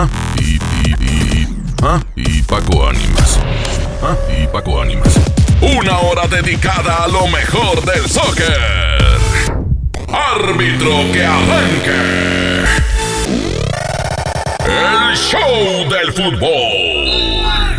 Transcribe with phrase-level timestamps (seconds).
[0.00, 0.10] Nelly.
[0.38, 1.48] Y, y, y,
[1.82, 3.38] ah, y Paco Ánimas.
[4.02, 5.14] Ah, y Paco Ánimas.
[5.60, 8.58] Una hora dedicada a lo mejor del soccer.
[10.08, 12.64] Árbitro que arranque.
[14.66, 17.78] El show del fútbol.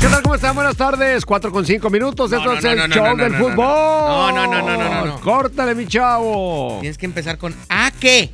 [0.00, 0.22] ¿Qué tal?
[0.22, 0.54] ¿Cómo están?
[0.54, 1.24] Buenas tardes.
[1.24, 2.30] 4 con 5 minutos.
[2.30, 3.56] No, Esto no, es no, el show del fútbol.
[3.56, 5.20] No, no, no, no, no, no, no.
[5.20, 6.78] Córtale, mi chavo.
[6.80, 8.32] Tienes que empezar con ¿a qué?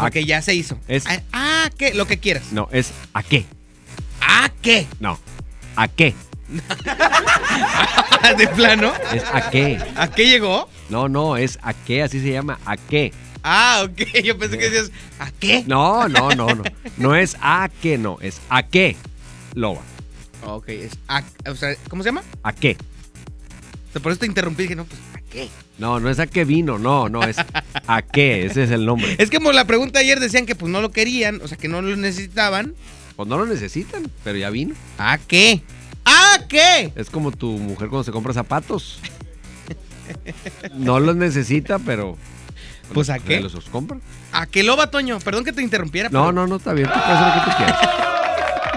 [0.00, 0.78] Porque ya se hizo.
[0.88, 1.94] Es- ¿A, a qué?
[1.94, 2.52] Lo que quieras.
[2.52, 3.44] No, es ¿a qué?
[4.20, 4.86] ¿A qué?
[5.00, 5.18] No.
[5.76, 6.14] ¿A qué?
[8.36, 8.92] De plano.
[9.12, 9.78] Es ¿a qué?
[9.96, 10.68] ¿A qué llegó?
[10.88, 12.02] No, no, es ¿a qué?
[12.02, 13.12] Así se llama ¿a qué?
[13.42, 14.00] Ah, ok.
[14.24, 15.64] Yo pensé que decías ¿a qué?
[15.66, 16.62] No, no, no, no.
[16.96, 17.98] No es ¿a qué?
[17.98, 18.96] No, es ¿a qué?
[19.54, 19.80] Loba.
[20.44, 22.22] Ok, es a, o sea, ¿cómo se llama?
[22.42, 22.76] ¿A qué?
[23.88, 25.48] O sea, por eso te interrumpí dije, no, pues ¿a qué?
[25.78, 26.78] No, no es ¿a qué vino?
[26.78, 27.36] No, no, es
[27.86, 28.44] ¿a qué?
[28.46, 29.14] Ese es el nombre.
[29.18, 31.68] Es que como la pregunta ayer decían que pues no lo querían, o sea, que
[31.68, 32.74] no lo necesitaban.
[33.16, 34.74] Pues no lo necesitan, pero ya vino.
[34.98, 35.62] ¿A qué?
[36.04, 36.92] ¿A qué?
[36.96, 38.98] Es como tu mujer cuando se compra zapatos.
[40.74, 42.16] No los necesita, pero.
[42.92, 43.38] Pues, ¿a qué?
[43.40, 43.98] los compra.
[44.32, 45.20] ¿A qué loba, Toño?
[45.20, 46.08] Perdón que te interrumpiera.
[46.08, 46.88] No, pero- no, no, está bien.
[46.88, 47.78] Tú puedes hacer lo que tú quieras.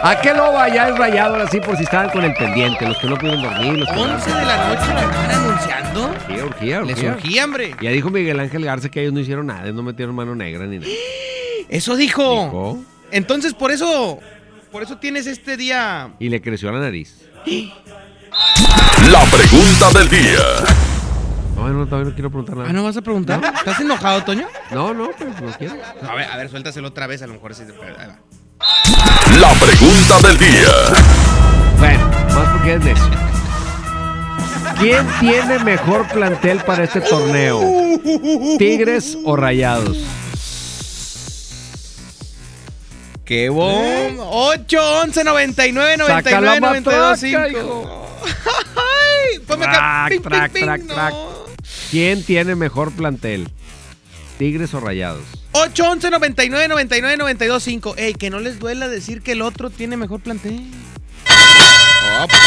[0.06, 2.86] ¿A qué loba ya es rayado ahora sí por si estaban con el pendiente?
[2.86, 6.08] Los que no pudieron dormir, los que 11 de la noche lo estaban anunciando.
[6.10, 7.46] Urgía, urgía, Les urgía.
[7.46, 7.76] hombre.
[7.82, 10.66] Ya dijo Miguel Ángel Garza que ellos no hicieron nada, ellos no metieron mano negra
[10.66, 10.92] ni nada.
[11.70, 12.24] Eso dijo.
[12.46, 14.20] Dijo, Entonces, por eso,
[14.74, 16.12] por eso tienes este día.
[16.20, 17.22] y le creció la nariz.
[19.10, 20.40] La pregunta del día.
[21.56, 22.70] No, no, todavía no quiero preguntar nada.
[22.70, 23.40] Ah, ¿no vas a preguntar?
[23.56, 24.48] ¿Estás enojado, Toño?
[24.72, 25.76] No, no, pues no quiero.
[26.10, 27.64] A ver, a ver, suéltaselo otra vez, a lo mejor sí.
[27.64, 28.20] ahí va.
[29.40, 30.72] La pregunta del día.
[31.80, 33.12] Bueno, más porque es necio.
[34.80, 37.62] ¿Quién tiene mejor plantel para este torneo?
[38.58, 39.98] ¿Tigres o Rayados?
[43.26, 44.18] ¡Qué bom!
[44.20, 47.60] 8, 11, 99, Saca la 99, 92, matraca, 5.
[47.60, 48.08] hijo.
[48.76, 49.40] ¡Ay!
[49.48, 50.10] Ponme acá.
[50.22, 51.44] Trac, Ping, no.
[51.90, 53.50] ¿Quién tiene mejor plantel?
[54.38, 55.43] ¿Tigres o Rayados?
[55.54, 57.96] 8, 11, 99, 99, 92, 5.
[57.98, 60.64] Ey, que no les duela decir que el otro tiene mejor plantel.
[61.30, 62.42] Oh, pues,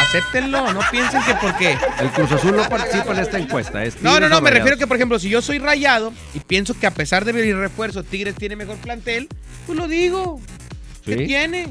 [0.00, 1.76] acéptenlo, no piensen que porque.
[2.00, 3.84] El Cruz Azul no participa en esta encuesta.
[3.84, 6.78] ¿es No, no, no, me refiero que, por ejemplo, si yo soy rayado y pienso
[6.78, 9.28] que a pesar de mi refuerzo, Tigres tiene mejor plantel,
[9.66, 10.40] pues lo digo.
[11.04, 11.68] ¿Qué tiene?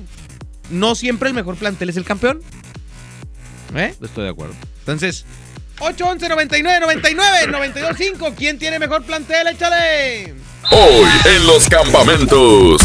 [0.70, 2.42] No siempre el mejor plantel es el campeón.
[3.76, 3.94] ¿Eh?
[4.02, 4.54] Estoy de acuerdo.
[4.80, 5.26] Entonces,
[5.80, 8.34] 8, 11, 99, 99, 92, 5.
[8.38, 9.48] ¿Quién tiene mejor plantel?
[9.48, 10.45] Échale.
[10.72, 12.82] Hoy en los campamentos.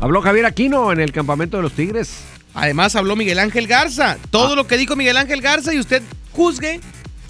[0.00, 2.22] Habló Javier Aquino en el campamento de los Tigres.
[2.54, 4.18] Además, habló Miguel Ángel Garza.
[4.30, 6.80] Todo lo que dijo Miguel Ángel Garza y usted juzgue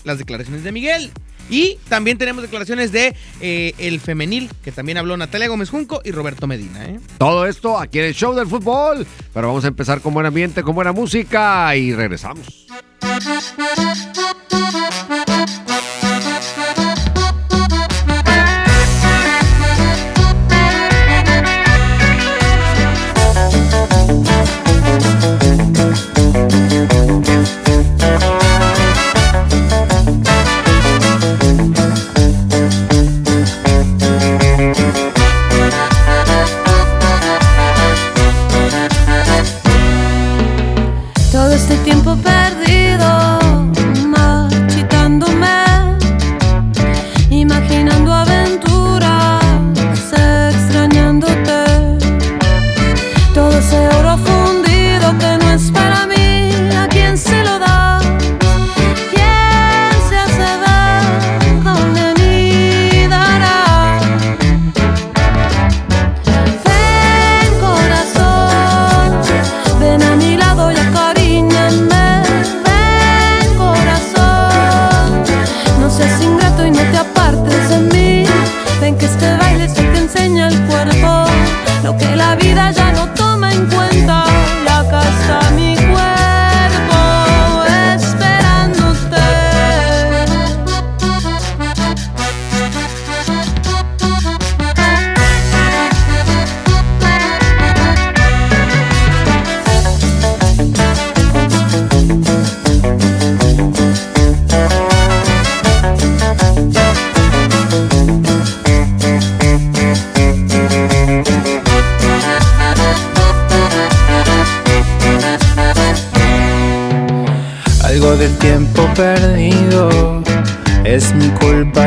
[0.05, 1.11] las declaraciones de Miguel.
[1.51, 6.13] Y también tenemos declaraciones de eh, el femenil, que también habló Natalia Gómez Junco y
[6.13, 6.85] Roberto Medina.
[6.85, 7.01] ¿eh?
[7.19, 9.07] Todo esto aquí en el show del fútbol.
[9.35, 12.67] Pero vamos a empezar con buen ambiente, con buena música y regresamos.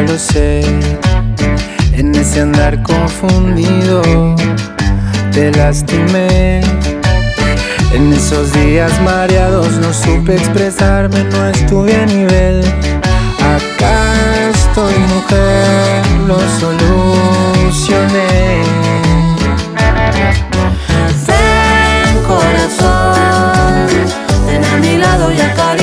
[0.07, 0.61] Lo sé.
[1.94, 4.01] En ese andar confundido
[5.31, 6.61] te lastimé.
[7.94, 12.63] En esos días mareados no supe expresarme, no estuve a nivel.
[13.55, 14.13] Acá
[14.50, 18.23] estoy mujer, lo solucioné.
[21.27, 23.88] Ven corazón,
[24.47, 25.82] ven a mi lado y acariñame.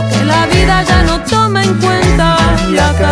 [0.31, 2.37] la vida ya no toma en cuenta.
[2.69, 3.11] Y acá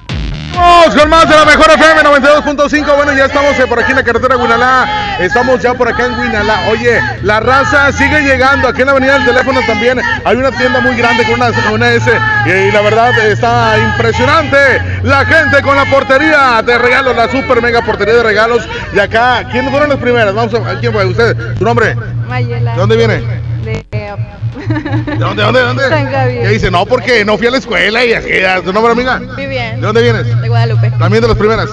[0.55, 2.95] Vamos con más de la mejor FM 92.5.
[2.95, 5.17] Bueno, ya estamos eh, por aquí en la carretera Huinalá.
[5.19, 6.67] Estamos ya por acá en Huinalá.
[6.69, 8.67] Oye, la raza sigue llegando.
[8.67, 11.91] Aquí en la avenida del teléfono también hay una tienda muy grande con una, una
[11.91, 12.11] S.
[12.45, 14.57] Y, la verdad está impresionante.
[15.03, 18.67] La gente con la portería de regalos, la super mega portería de regalos.
[18.93, 20.33] Y acá, ¿quiénes fueron las primeras?
[20.33, 21.05] Vamos a ¿quién fue?
[21.05, 21.57] ¿Usted?
[21.57, 21.95] ¿Su nombre?
[22.27, 22.73] Mayela.
[22.73, 23.50] ¿De dónde viene?
[23.63, 23.85] De...
[23.91, 25.89] ¿De dónde, dónde, dónde?
[25.89, 26.43] San Javier.
[26.43, 26.71] ¿Qué dice?
[26.71, 28.29] No, porque no fui a la escuela y así.
[28.63, 29.19] ¿Tu nombre, amiga?
[29.19, 29.79] Muy bien.
[29.79, 30.41] ¿De dónde vienes?
[30.41, 30.91] De Guadalupe.
[30.99, 31.69] También de las primeras.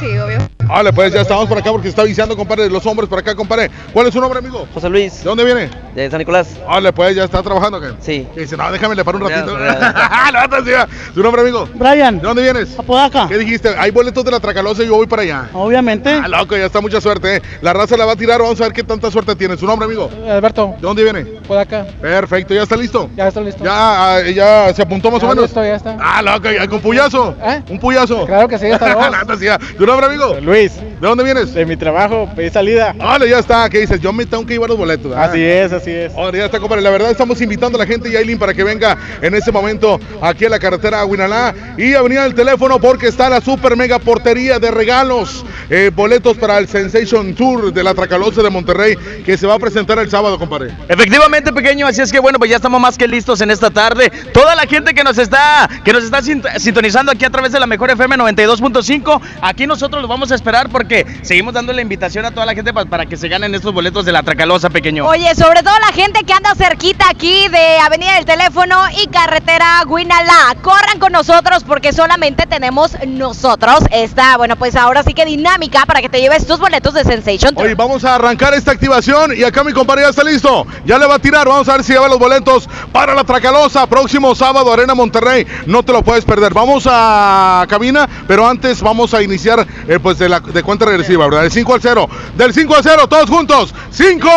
[0.00, 0.38] Sí, obvio.
[0.66, 3.70] Vale, pues ya estamos por acá porque está avisando, compadre, los hombres por acá, compadre.
[3.92, 4.66] ¿Cuál es su nombre, amigo?
[4.72, 5.18] José Luis.
[5.18, 5.68] ¿De dónde viene?
[5.94, 6.56] De San Nicolás.
[6.66, 7.88] Vale, pues ya está trabajando, ¿qué?
[8.00, 8.26] Sí.
[8.36, 9.58] Dice, no, déjame le paro un ratito.
[9.58, 10.30] ya.
[10.32, 10.88] Levanta, sí, ya.
[11.12, 11.68] ¿Tu nombre, amigo?
[11.74, 12.78] Brian, ¿De dónde vienes?
[12.78, 13.26] Apodaca.
[13.28, 13.74] ¿Qué dijiste?
[13.76, 15.48] Hay boletos de la Tracalosa y yo voy para allá.
[15.52, 16.08] Obviamente.
[16.10, 17.42] Ah, loco, ya está mucha suerte, ¿eh?
[17.60, 19.56] La raza la va a tirar, vamos a ver qué tanta suerte tiene.
[19.58, 20.08] ¿Su nombre, amigo?
[20.30, 21.26] Alberto, ¿De dónde viene?
[21.44, 21.84] Apodaca.
[22.00, 23.10] Perfecto, ¿ya está listo?
[23.16, 23.62] Ya está listo.
[23.64, 25.44] ¿Ya, ah, ya se apuntó más Ya o menos?
[25.46, 25.96] listo, ya está.
[26.00, 27.34] Ah, loco, ya, con puyazo.
[27.42, 27.62] ¿Eh?
[27.68, 28.24] Un puyazo.
[28.24, 28.96] Claro que sí, ya está.
[29.98, 30.20] La neta, sí, ya.
[30.20, 30.40] ¿Tu nombre, amigo?
[30.40, 31.54] Luis, ¿De dónde vienes?
[31.54, 32.94] de mi trabajo, pedí salida.
[32.96, 33.68] Vale, ya está.
[33.70, 34.00] ¿Qué dices?
[34.00, 35.12] Yo me tengo que llevar los boletos.
[35.16, 35.24] ¿ah?
[35.24, 36.12] Así es, así es.
[36.14, 36.82] Ahora ya está, compadre.
[36.82, 40.44] La verdad, estamos invitando a la gente, Yailin, para que venga en ese momento aquí
[40.44, 44.58] a la carretera Aguinalá y a venir al teléfono porque está la super mega portería
[44.58, 45.44] de regalos.
[45.70, 49.58] Eh, boletos para el Sensation Tour de la Tracalosa de Monterrey que se va a
[49.58, 50.74] presentar el sábado, compadre.
[50.88, 54.10] Efectivamente, pequeño, así es que bueno, pues ya estamos más que listos en esta tarde.
[54.32, 57.60] Toda la gente que nos está que nos está sint- sintonizando aquí a través de
[57.60, 62.26] la Mejor FM 92.5, aquí nosotros los vamos a esperar porque seguimos dando la invitación
[62.26, 65.06] a toda la gente pa- para que se ganen estos boletos de la Tracalosa, pequeño.
[65.06, 69.82] Oye, sobre todo la gente que anda cerquita aquí de Avenida del Teléfono y Carretera
[69.88, 70.54] Guinalá.
[70.60, 76.02] Corran con nosotros porque solamente tenemos nosotros esta, bueno, pues ahora sí que dinámica para
[76.02, 77.64] que te lleves tus boletos de Sensation Tour.
[77.66, 80.66] Hoy vamos a arrancar esta activación y acá mi compadre ya está listo.
[80.84, 81.48] Ya le va a tirar.
[81.48, 83.86] Vamos a ver si lleva los boletos para la Tracalosa.
[83.86, 85.46] Próximo sábado, Arena Monterrey.
[85.64, 86.52] No te lo puedes perder.
[86.52, 91.24] Vamos a cabina, pero antes vamos a iniciar eh, pues de la de cuenta regresiva,
[91.26, 91.42] ¿verdad?
[91.42, 92.08] Del 5 al 0.
[92.36, 93.74] Del 5 al 0, todos juntos.
[93.90, 94.28] 5,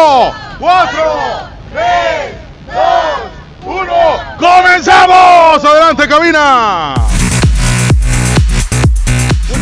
[0.60, 1.00] 4,
[1.74, 1.84] 3,
[3.66, 3.94] 2, 1.
[4.40, 5.66] ¡Comenzamos!
[5.66, 6.96] Adelante, cabina.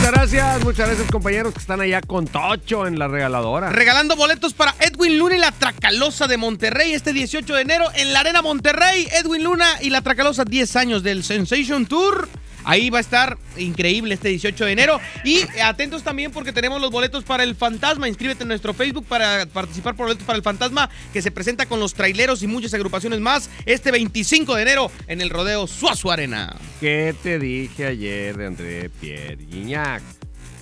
[0.02, 3.70] Muchas gracias, muchas gracias compañeros que están allá con Tocho en la regaladora.
[3.70, 8.12] Regalando boletos para Edwin Luna y la Tracalosa de Monterrey este 18 de enero en
[8.12, 9.08] la Arena Monterrey.
[9.12, 12.28] Edwin Luna y la Tracalosa, 10 años del Sensation Tour.
[12.64, 15.00] Ahí va a estar increíble este 18 de enero.
[15.24, 18.08] Y atentos también porque tenemos los boletos para el Fantasma.
[18.08, 21.80] Inscríbete en nuestro Facebook para participar por boletos para el Fantasma que se presenta con
[21.80, 26.56] los traileros y muchas agrupaciones más este 25 de enero en el Rodeo Suazo Arena.
[26.80, 30.04] ¿Qué te dije ayer de André Pierre Guignac?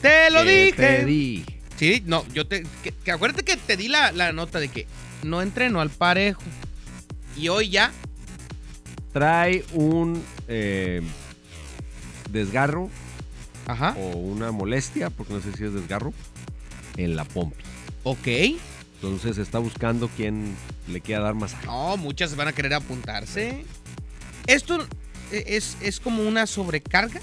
[0.02, 0.72] Te lo ¿Qué dije.
[0.72, 1.60] Te dije.
[1.78, 2.64] Sí, no, yo te.
[2.84, 4.86] Que, que acuérdate que te di la, la nota de que
[5.24, 6.42] no entreno al parejo.
[7.38, 7.92] Y hoy ya.
[9.14, 11.02] Trae un eh,
[12.32, 12.90] desgarro
[13.68, 13.96] Ajá.
[13.98, 16.14] o una molestia, porque no sé si es desgarro,
[16.98, 17.64] en la pompi.
[18.04, 18.28] Ok.
[18.96, 20.56] Entonces está buscando quién
[20.90, 21.66] le quiera dar masaje.
[21.68, 23.64] No, muchas van a querer apuntarse.
[24.48, 24.86] ¿Esto
[25.32, 27.22] eh, es, es como una sobrecarga?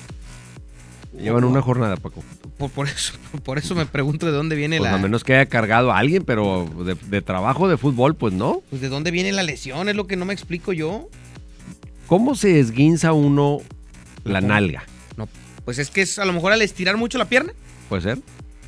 [1.18, 2.22] Llevan una jornada, Paco.
[2.58, 4.96] Por, por eso, por eso me pregunto de dónde viene Pues la.
[4.96, 8.62] a menos que haya cargado a alguien, pero de, de trabajo de fútbol, pues no.
[8.70, 11.08] Pues de dónde viene la lesión, es lo que no me explico yo.
[12.06, 13.58] ¿Cómo se esguinza uno
[14.25, 14.84] la nalga?
[15.66, 17.52] Pues es que es a lo mejor al estirar mucho la pierna.
[17.90, 18.18] ¿Puede ser?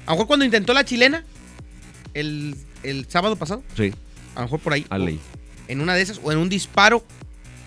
[0.05, 1.25] A lo mejor cuando intentó la chilena
[2.13, 3.63] el, el sábado pasado.
[3.77, 3.95] Sí,
[4.35, 4.85] A lo mejor por ahí.
[4.91, 5.19] a ley.
[5.69, 7.03] En una de esas o en un disparo.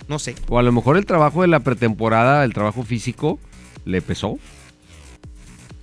[0.07, 0.35] No sé.
[0.49, 3.39] O a lo mejor el trabajo de la pretemporada, el trabajo físico,
[3.85, 4.37] le pesó.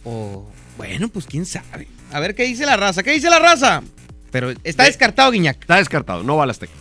[0.05, 1.89] O bueno, pues quién sabe.
[2.13, 3.03] A ver qué dice la raza.
[3.03, 3.83] ¿Qué dice la raza?
[4.31, 5.59] Pero está descartado, Guiñac.
[5.61, 6.73] Está descartado, no va a la Azteca.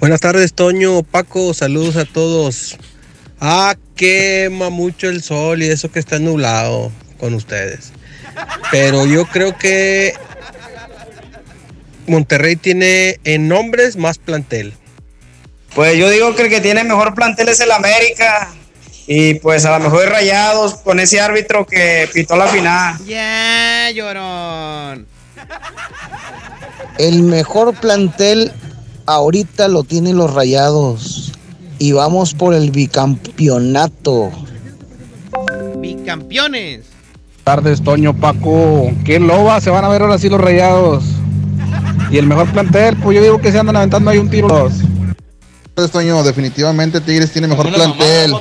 [0.00, 2.76] Buenas tardes, Toño, Paco, saludos a todos.
[3.40, 7.92] Ah, quema mucho el sol y eso que está nublado con ustedes.
[8.70, 10.14] Pero yo creo que
[12.06, 14.74] Monterrey tiene en nombres más plantel.
[15.74, 18.48] Pues yo digo que el que tiene mejor plantel es el América.
[19.06, 22.98] Y pues a lo mejor es Rayados con ese árbitro que pitó la final.
[23.06, 25.06] Ya, llorón.
[26.98, 28.52] El mejor plantel
[29.06, 31.32] ahorita lo tienen los rayados.
[31.78, 34.30] Y vamos por el bicampeonato.
[35.78, 36.86] Bicampeones.
[37.44, 38.90] tardes, Toño, Paco.
[39.04, 41.04] ¿Qué loba se van a ver ahora sí los rayados?
[42.10, 44.48] Y el mejor plantel, pues yo digo que se andan aventando ahí un tiro.
[45.74, 48.34] Tardes, Toño, definitivamente Tigres tiene mejor plantel.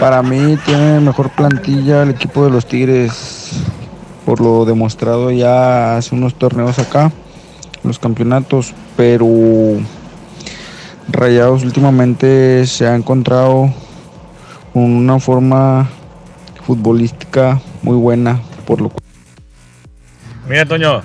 [0.00, 3.52] Para mí tiene mejor plantilla el equipo de los Tigres.
[4.24, 7.12] Por lo demostrado ya hace unos torneos acá,
[7.84, 9.26] los campeonatos, pero
[11.08, 13.72] Rayados últimamente se ha encontrado
[14.72, 15.88] con una forma
[16.64, 19.02] futbolística muy buena, por lo cual
[20.48, 21.02] Mira, Toño.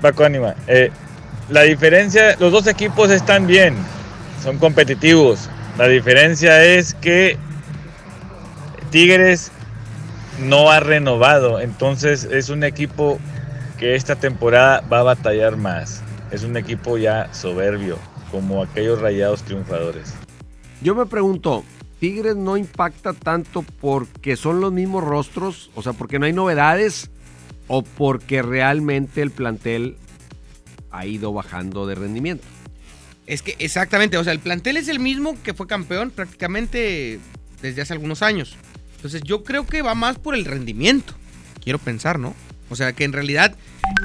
[0.00, 0.54] Paco Anima.
[0.66, 0.90] eh,
[1.48, 3.74] la diferencia, los dos equipos están bien,
[4.42, 5.48] son competitivos.
[5.78, 7.36] La diferencia es que
[8.90, 9.50] Tigres
[10.40, 13.18] no ha renovado, entonces es un equipo
[13.78, 16.02] que esta temporada va a batallar más.
[16.30, 17.98] Es un equipo ya soberbio,
[18.30, 20.14] como aquellos rayados triunfadores.
[20.82, 21.64] Yo me pregunto,
[22.00, 25.70] ¿Tigres no impacta tanto porque son los mismos rostros?
[25.74, 27.10] O sea, porque no hay novedades
[27.66, 29.96] o porque realmente el plantel
[30.90, 32.44] ha ido bajando de rendimiento.
[33.26, 37.18] Es que exactamente, o sea, el plantel es el mismo que fue campeón prácticamente
[37.60, 38.56] desde hace algunos años.
[38.96, 41.14] Entonces yo creo que va más por el rendimiento.
[41.62, 42.34] Quiero pensar, ¿no?
[42.70, 43.56] O sea, que en realidad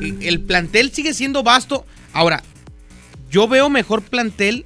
[0.01, 1.85] eh, el plantel sigue siendo vasto.
[2.13, 2.43] Ahora,
[3.29, 4.65] yo veo mejor plantel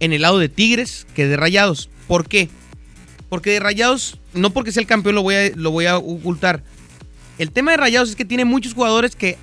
[0.00, 1.90] en el lado de Tigres que de Rayados.
[2.08, 2.48] ¿Por qué?
[3.28, 6.62] Porque de Rayados, no porque sea el campeón lo voy a, lo voy a ocultar.
[7.38, 9.36] El tema de Rayados es que tiene muchos jugadores que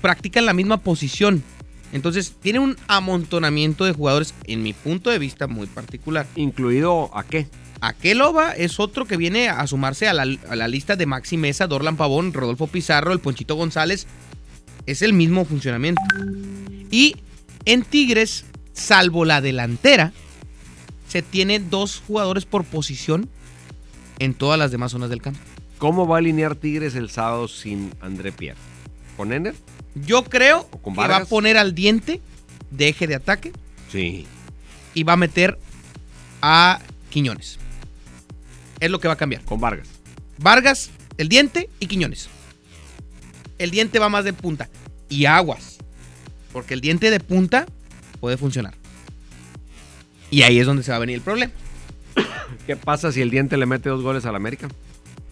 [0.00, 1.42] practican la misma posición.
[1.92, 6.26] Entonces, tiene un amontonamiento de jugadores, en mi punto de vista, muy particular.
[6.36, 7.48] ¿Incluido a qué?
[7.80, 11.66] Akeloba es otro que viene a sumarse a la, a la lista de Maxi Mesa,
[11.66, 14.06] Dorlan Pavón, Rodolfo Pizarro, el Ponchito González.
[14.88, 16.00] Es el mismo funcionamiento.
[16.90, 17.14] Y
[17.66, 20.14] en Tigres, salvo la delantera,
[21.06, 23.28] se tiene dos jugadores por posición
[24.18, 25.40] en todas las demás zonas del campo.
[25.76, 28.58] ¿Cómo va a alinear Tigres el sábado sin André Pierre?
[29.18, 29.54] ¿Con Ener?
[29.94, 32.22] Yo creo que va a poner al diente
[32.70, 33.52] de eje de ataque
[33.92, 34.26] Sí.
[34.94, 35.58] y va a meter
[36.40, 36.80] a
[37.10, 37.58] Quiñones.
[38.80, 39.42] Es lo que va a cambiar.
[39.44, 39.88] Con Vargas.
[40.38, 42.30] Vargas, el diente y Quiñones.
[43.58, 44.68] El diente va más de punta.
[45.08, 45.78] Y aguas.
[46.52, 47.66] Porque el diente de punta
[48.20, 48.74] puede funcionar.
[50.30, 51.52] Y ahí es donde se va a venir el problema.
[52.66, 54.68] ¿Qué pasa si el diente le mete dos goles al América?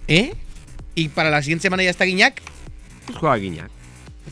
[0.09, 0.35] ¿Eh?
[0.95, 2.40] Y para la siguiente semana ya está Guiñac.
[3.06, 3.71] Pues juega Guiñac.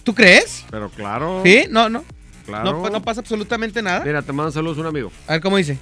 [0.02, 0.64] ¿Tú crees?
[0.70, 1.42] Pero claro.
[1.44, 1.66] ¿Sí?
[1.70, 2.04] No, no.
[2.46, 2.82] Claro.
[2.82, 4.04] No, no pasa absolutamente nada.
[4.04, 5.10] Mira, te mando saludos un amigo.
[5.26, 5.78] A ver cómo dice.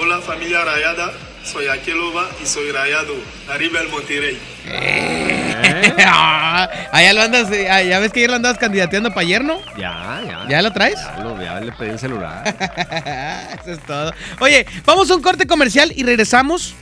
[0.00, 1.12] Hola familia Rayada,
[1.44, 3.14] soy Akeloba y soy Rayado.
[3.48, 4.38] Arriba el Monterrey.
[6.02, 9.44] Ah, allá lo andas, eh, ah, ya ves que ayer lo andabas candidateando para ayer,
[9.44, 9.60] ¿no?
[9.76, 10.46] Ya, ya.
[10.48, 10.96] ¿Ya lo traes?
[10.96, 12.42] Ya, lo- ya le pedí el celular.
[13.62, 14.12] Eso es todo.
[14.40, 16.74] Oye, vamos a un corte comercial y regresamos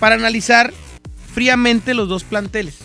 [0.00, 0.72] para analizar
[1.34, 2.78] fríamente los dos planteles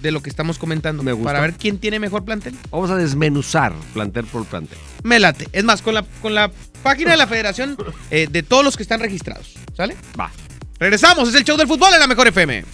[0.00, 1.02] de lo que estamos comentando.
[1.02, 1.28] Me gusta.
[1.28, 2.54] Para ver quién tiene mejor plantel.
[2.70, 4.78] Vamos a desmenuzar plantel por plantel.
[5.02, 5.48] Me late.
[5.52, 6.50] Es más, con la, con la
[6.82, 7.76] página de la federación
[8.10, 9.54] eh, de todos los que están registrados.
[9.76, 9.96] ¿Sale?
[10.18, 10.30] Va.
[10.78, 12.64] Regresamos, es el show del fútbol en la mejor FM.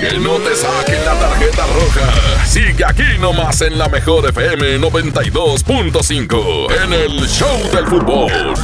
[0.00, 2.46] Que no te saquen la tarjeta roja.
[2.46, 8.54] Sigue aquí nomás en la mejor FM 92.5 en el Show del Fútbol.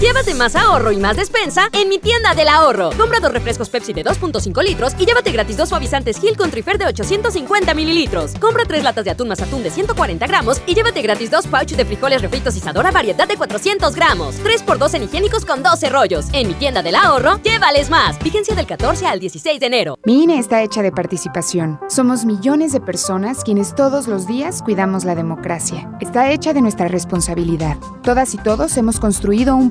[0.00, 2.88] Llévate más ahorro y más despensa en mi tienda del ahorro.
[2.96, 6.78] Compra dos refrescos Pepsi de 2.5 litros y llévate gratis dos suavizantes Gil con Trifer
[6.78, 8.32] de 850 mililitros.
[8.40, 11.76] Compra tres latas de atún más atún de 140 gramos y llévate gratis dos pouches
[11.76, 14.36] de frijoles refritos Isadora variedad de 400 gramos.
[14.42, 16.28] 3x2 en higiénicos con 12 rollos.
[16.32, 18.18] En mi tienda del ahorro, llévales más.
[18.20, 19.98] Vigencia del 14 al 16 de enero.
[20.06, 21.78] Mi INE está hecha de participación.
[21.90, 25.90] Somos millones de personas quienes todos los días cuidamos la democracia.
[26.00, 27.76] Está hecha de nuestra responsabilidad.
[28.02, 29.70] Todas y todos hemos construido un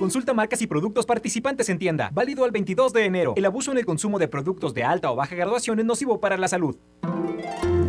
[0.00, 2.10] Consulta marcas y productos participantes en tienda.
[2.14, 3.34] Válido al 22 de enero.
[3.36, 6.38] El abuso en el consumo de productos de alta o baja graduación es nocivo para
[6.38, 6.74] la salud.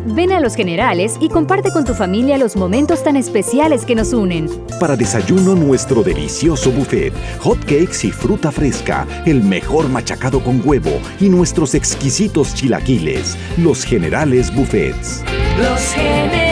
[0.04, 4.12] Ven a Los Generales y comparte con tu familia los momentos tan especiales que nos
[4.12, 4.46] unen.
[4.78, 11.00] Para desayuno, nuestro delicioso buffet, hot cakes y fruta fresca, el mejor machacado con huevo
[11.18, 13.38] y nuestros exquisitos chilaquiles.
[13.56, 15.24] Los Generales Buffets.
[15.58, 16.51] Los generales.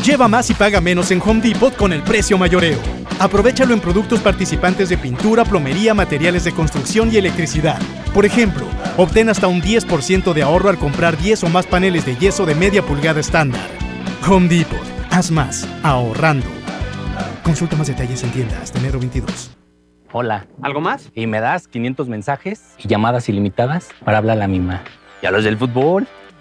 [0.00, 2.78] Lleva más y paga menos en Home Depot con el precio mayoreo.
[3.20, 7.80] Aprovechalo en productos participantes de pintura, plomería, materiales de construcción y electricidad.
[8.12, 12.16] Por ejemplo, obtén hasta un 10% de ahorro al comprar 10 o más paneles de
[12.16, 13.62] yeso de media pulgada estándar.
[14.28, 14.80] Home Depot.
[15.10, 16.46] Haz más, ahorrando.
[17.44, 19.52] Consulta más detalles en tienda hasta enero 22.
[20.12, 20.46] Hola.
[20.62, 21.10] ¿Algo más?
[21.14, 24.82] Y me das 500 mensajes y llamadas ilimitadas para hablar a la misma.
[25.22, 26.08] ¿Y a los del fútbol?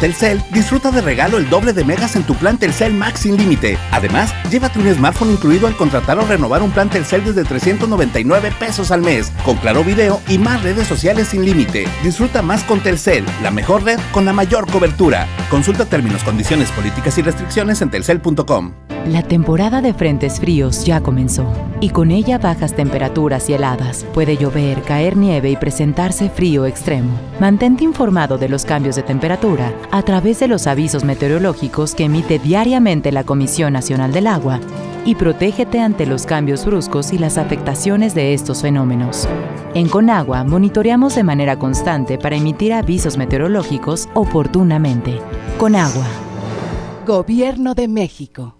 [0.00, 3.76] Telcel, disfruta de regalo el doble de megas en tu plan Telcel Max sin límite.
[3.90, 8.90] Además, llévate un smartphone incluido al contratar o renovar un plan Telcel desde 399 pesos
[8.92, 11.86] al mes, con claro video y más redes sociales sin límite.
[12.02, 15.26] Disfruta más con Telcel, la mejor red con la mayor cobertura.
[15.50, 18.72] Consulta términos, condiciones, políticas y restricciones en telcel.com.
[19.06, 24.04] La temporada de frentes fríos ya comenzó y con ella bajas temperaturas y heladas.
[24.12, 27.18] Puede llover, caer nieve y presentarse frío extremo.
[27.40, 32.38] Mantente informado de los cambios de temperatura a través de los avisos meteorológicos que emite
[32.38, 34.60] diariamente la Comisión Nacional del Agua
[35.04, 39.28] y protégete ante los cambios bruscos y las afectaciones de estos fenómenos.
[39.74, 45.20] En Conagua monitoreamos de manera constante para emitir avisos meteorológicos oportunamente.
[45.58, 46.06] Conagua.
[47.06, 48.59] Gobierno de México.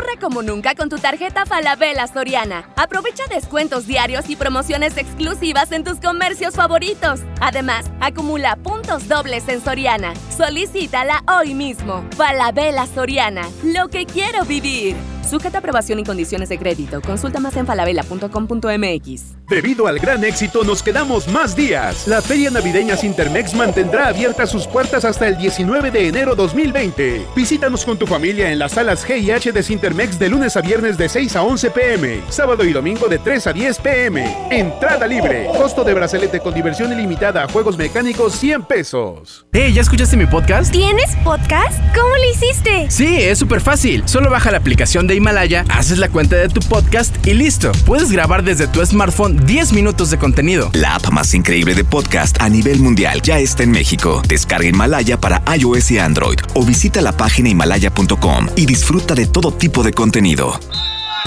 [0.00, 2.70] Ahorra como nunca con tu tarjeta Falabella Soriana.
[2.76, 7.20] Aprovecha descuentos diarios y promociones exclusivas en tus comercios favoritos.
[7.40, 10.14] Además, acumula puntos dobles en Soriana.
[10.34, 12.02] Solicítala hoy mismo.
[12.16, 14.96] Falabella Soriana, lo que quiero vivir.
[15.30, 17.00] Sujeta a aprobación y condiciones de crédito.
[17.00, 19.22] Consulta más en falabella.com.mx.
[19.48, 22.08] Debido al gran éxito, nos quedamos más días.
[22.08, 27.26] La Feria Navideña Sintermex mantendrá abiertas sus puertas hasta el 19 de enero 2020.
[27.36, 30.62] Visítanos con tu familia en las salas G y H de Sintermex de lunes a
[30.62, 34.36] viernes de 6 a 11 pm, sábado y domingo de 3 a 10 pm.
[34.50, 35.46] Entrada libre.
[35.56, 39.46] Costo de bracelete con diversión ilimitada a juegos mecánicos 100 pesos.
[39.52, 40.72] Hey, ¿ya escuchaste mi podcast?
[40.72, 41.78] ¿Tienes podcast?
[41.94, 42.90] ¿Cómo lo hiciste?
[42.90, 44.02] Sí, es súper fácil.
[44.06, 47.72] Solo baja la aplicación de Himalaya, haces la cuenta de tu podcast y listo.
[47.84, 50.70] Puedes grabar desde tu smartphone 10 minutos de contenido.
[50.72, 54.22] La app más increíble de podcast a nivel mundial ya está en México.
[54.26, 59.52] Descarga Himalaya para iOS y Android o visita la página himalaya.com y disfruta de todo
[59.52, 60.58] tipo de contenido.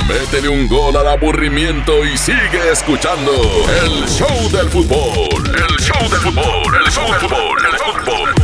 [0.08, 3.32] Métele un gol al aburrimiento y sigue escuchando
[3.84, 5.46] el show del fútbol.
[5.46, 8.43] El show del fútbol, el show del fútbol, el show del fútbol.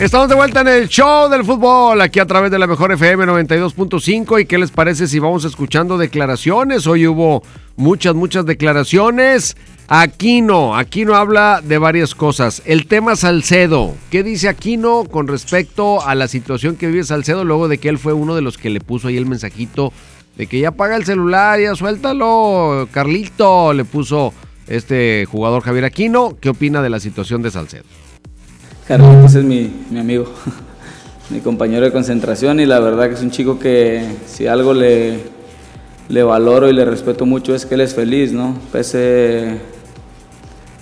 [0.00, 3.26] Estamos de vuelta en el show del fútbol, aquí a través de la mejor FM
[3.26, 4.42] 92.5.
[4.42, 6.88] ¿Y qué les parece si vamos escuchando declaraciones?
[6.88, 7.44] Hoy hubo
[7.76, 9.56] muchas, muchas declaraciones.
[9.86, 12.60] Aquino, Aquino habla de varias cosas.
[12.64, 17.68] El tema Salcedo, ¿qué dice Aquino con respecto a la situación que vive Salcedo luego
[17.68, 19.92] de que él fue uno de los que le puso ahí el mensajito
[20.36, 24.34] de que ya paga el celular, ya suéltalo, Carlito, le puso
[24.66, 26.36] este jugador Javier Aquino.
[26.40, 27.84] ¿Qué opina de la situación de Salcedo?
[28.86, 30.26] Carlitos es mi, mi amigo,
[31.30, 35.20] mi compañero de concentración y la verdad que es un chico que si algo le,
[36.10, 38.54] le valoro y le respeto mucho es que él es feliz, ¿no?
[38.72, 39.58] Pese,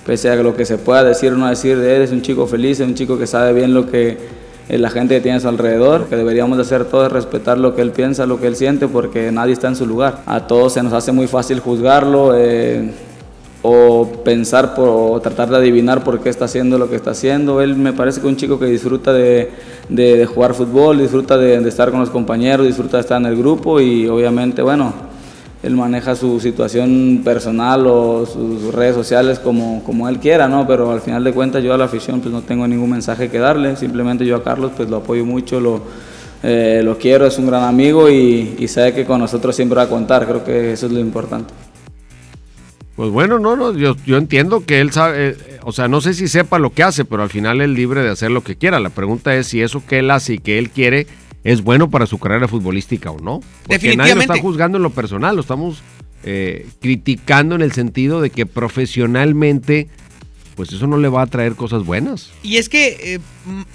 [0.04, 2.48] pese a lo que se pueda decir o no decir de él, es un chico
[2.48, 4.18] feliz, es un chico que sabe bien lo que
[4.68, 7.76] eh, la gente tiene a su alrededor, que deberíamos de hacer todo es respetar lo
[7.76, 10.22] que él piensa, lo que él siente, porque nadie está en su lugar.
[10.26, 12.36] A todos se nos hace muy fácil juzgarlo.
[12.36, 12.90] Eh,
[13.62, 17.60] o pensar por, o tratar de adivinar por qué está haciendo lo que está haciendo.
[17.60, 19.50] Él me parece que es un chico que disfruta de,
[19.88, 23.80] de, jugar fútbol, disfruta de, estar con los compañeros, disfruta de estar en el grupo
[23.80, 24.92] y obviamente, bueno,
[25.62, 30.66] él maneja su situación personal o sus redes sociales como, como él quiera, ¿no?
[30.66, 33.38] Pero al final de cuentas yo a la afición pues no tengo ningún mensaje que
[33.38, 35.82] darle, simplemente yo a Carlos pues lo apoyo mucho, lo,
[36.42, 39.82] eh, lo quiero, es un gran amigo y, y sabe que con nosotros siempre va
[39.82, 41.54] a contar, creo que eso es lo importante.
[42.96, 46.12] Pues bueno, no, no, yo, yo entiendo que él sabe, eh, o sea, no sé
[46.12, 48.80] si sepa lo que hace, pero al final es libre de hacer lo que quiera.
[48.80, 51.06] La pregunta es si eso que él hace y que él quiere
[51.42, 53.40] es bueno para su carrera futbolística o no.
[53.66, 55.82] Porque nadie lo está juzgando en lo personal, lo estamos
[56.24, 59.88] eh, criticando en el sentido de que profesionalmente,
[60.54, 62.30] pues eso no le va a traer cosas buenas.
[62.42, 63.18] Y es que eh,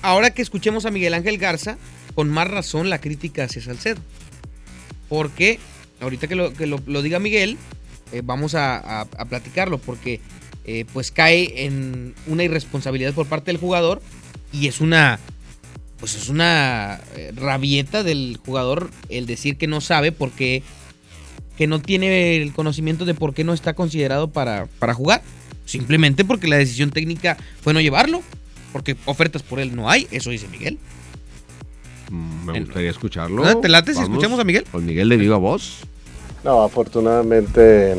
[0.03, 1.77] ahora que escuchemos a Miguel Ángel Garza,
[2.13, 3.99] con más razón la crítica hacia Salcedo.
[5.09, 5.59] Porque
[6.01, 7.57] ahorita que lo, que lo, lo diga Miguel,
[8.11, 10.21] eh, vamos a, a, a, platicarlo porque
[10.65, 14.01] eh, pues cae en una irresponsabilidad por parte del jugador
[14.51, 15.17] y es una
[15.97, 20.63] pues es una eh, rabieta del jugador el decir que no sabe porque
[21.57, 25.21] que no tiene el conocimiento de por qué no está considerado para, para jugar
[25.65, 28.21] simplemente porque la decisión técnica fue no llevarlo
[28.73, 30.77] porque ofertas por él no hay eso dice Miguel
[32.09, 33.59] mm, me gustaría escucharlo.
[33.59, 34.65] ¿Te late si escuchamos a Miguel?
[34.71, 35.81] Con Miguel de viva voz.
[36.43, 37.95] No, afortunadamente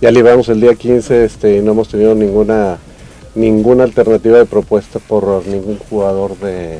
[0.00, 2.78] ya libramos el día 15 este, y no hemos tenido ninguna,
[3.34, 6.78] ninguna alternativa de propuesta por ningún jugador de,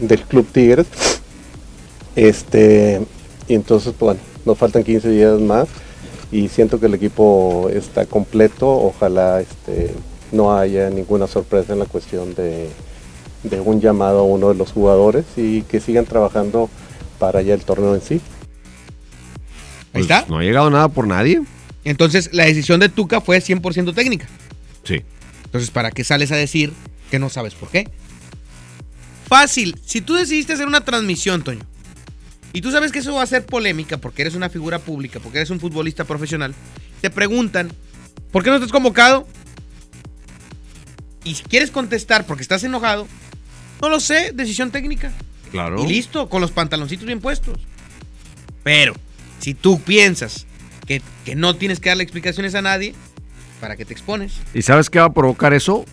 [0.00, 0.86] del Club Tigres.
[2.16, 3.02] Este,
[3.46, 5.68] y entonces, pues, bueno, nos faltan 15 días más
[6.32, 8.68] y siento que el equipo está completo.
[8.68, 9.90] Ojalá este,
[10.32, 12.70] no haya ninguna sorpresa en la cuestión de,
[13.42, 16.70] de un llamado a uno de los jugadores y que sigan trabajando
[17.18, 18.22] para ya el torneo en sí.
[19.96, 20.20] Ahí está.
[20.20, 21.42] Pues, No ha llegado nada por nadie.
[21.84, 24.26] Entonces, la decisión de Tuca fue 100% técnica.
[24.84, 25.02] Sí.
[25.44, 26.72] Entonces, ¿para qué sales a decir
[27.10, 27.88] que no sabes por qué?
[29.28, 29.78] Fácil.
[29.84, 31.64] Si tú decidiste hacer una transmisión, Toño,
[32.52, 35.38] y tú sabes que eso va a ser polémica porque eres una figura pública, porque
[35.38, 36.54] eres un futbolista profesional,
[37.00, 37.70] te preguntan,
[38.32, 39.26] ¿por qué no estás convocado?
[41.22, 43.06] Y si quieres contestar porque estás enojado,
[43.82, 45.12] no lo sé, decisión técnica.
[45.50, 45.84] Claro.
[45.84, 47.58] Y listo, con los pantaloncitos bien puestos.
[48.62, 48.94] Pero,
[49.38, 50.46] si tú piensas
[50.86, 52.94] que, que, no tienes que darle explicaciones a nadie,
[53.60, 54.34] ¿para qué te expones?
[54.54, 55.84] ¿Y sabes qué va a provocar eso?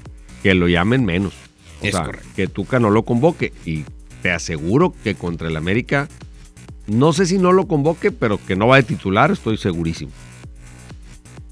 [0.41, 1.33] Que lo llamen menos.
[1.81, 2.29] O es sea, correcto.
[2.35, 3.53] que Tuca no lo convoque.
[3.65, 3.85] Y
[4.21, 6.07] te aseguro que contra el América,
[6.87, 10.11] no sé si no lo convoque, pero que no va de titular, estoy segurísimo.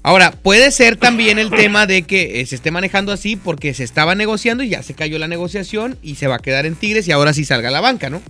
[0.04, 3.84] Ahora, puede ser también el tema de que eh, se esté manejando así porque se
[3.84, 7.06] estaba negociando y ya se cayó la negociación y se va a quedar en Tigres
[7.06, 8.20] y ahora sí salga a la banca, ¿no?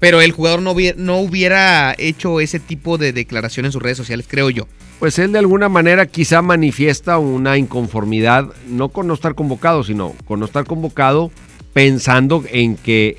[0.00, 3.98] Pero el jugador no hubiera, no hubiera hecho ese tipo de declaración en sus redes
[3.98, 4.66] sociales, creo yo.
[4.98, 10.14] Pues él de alguna manera quizá manifiesta una inconformidad, no con no estar convocado, sino
[10.26, 11.30] con no estar convocado
[11.72, 13.16] pensando en que,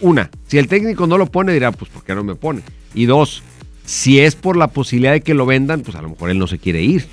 [0.00, 2.62] una, si el técnico no lo pone, dirá, pues ¿por qué no me pone?
[2.94, 3.42] Y dos,
[3.84, 6.46] si es por la posibilidad de que lo vendan, pues a lo mejor él no
[6.46, 7.06] se quiere ir.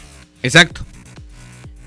[0.43, 0.85] Exacto.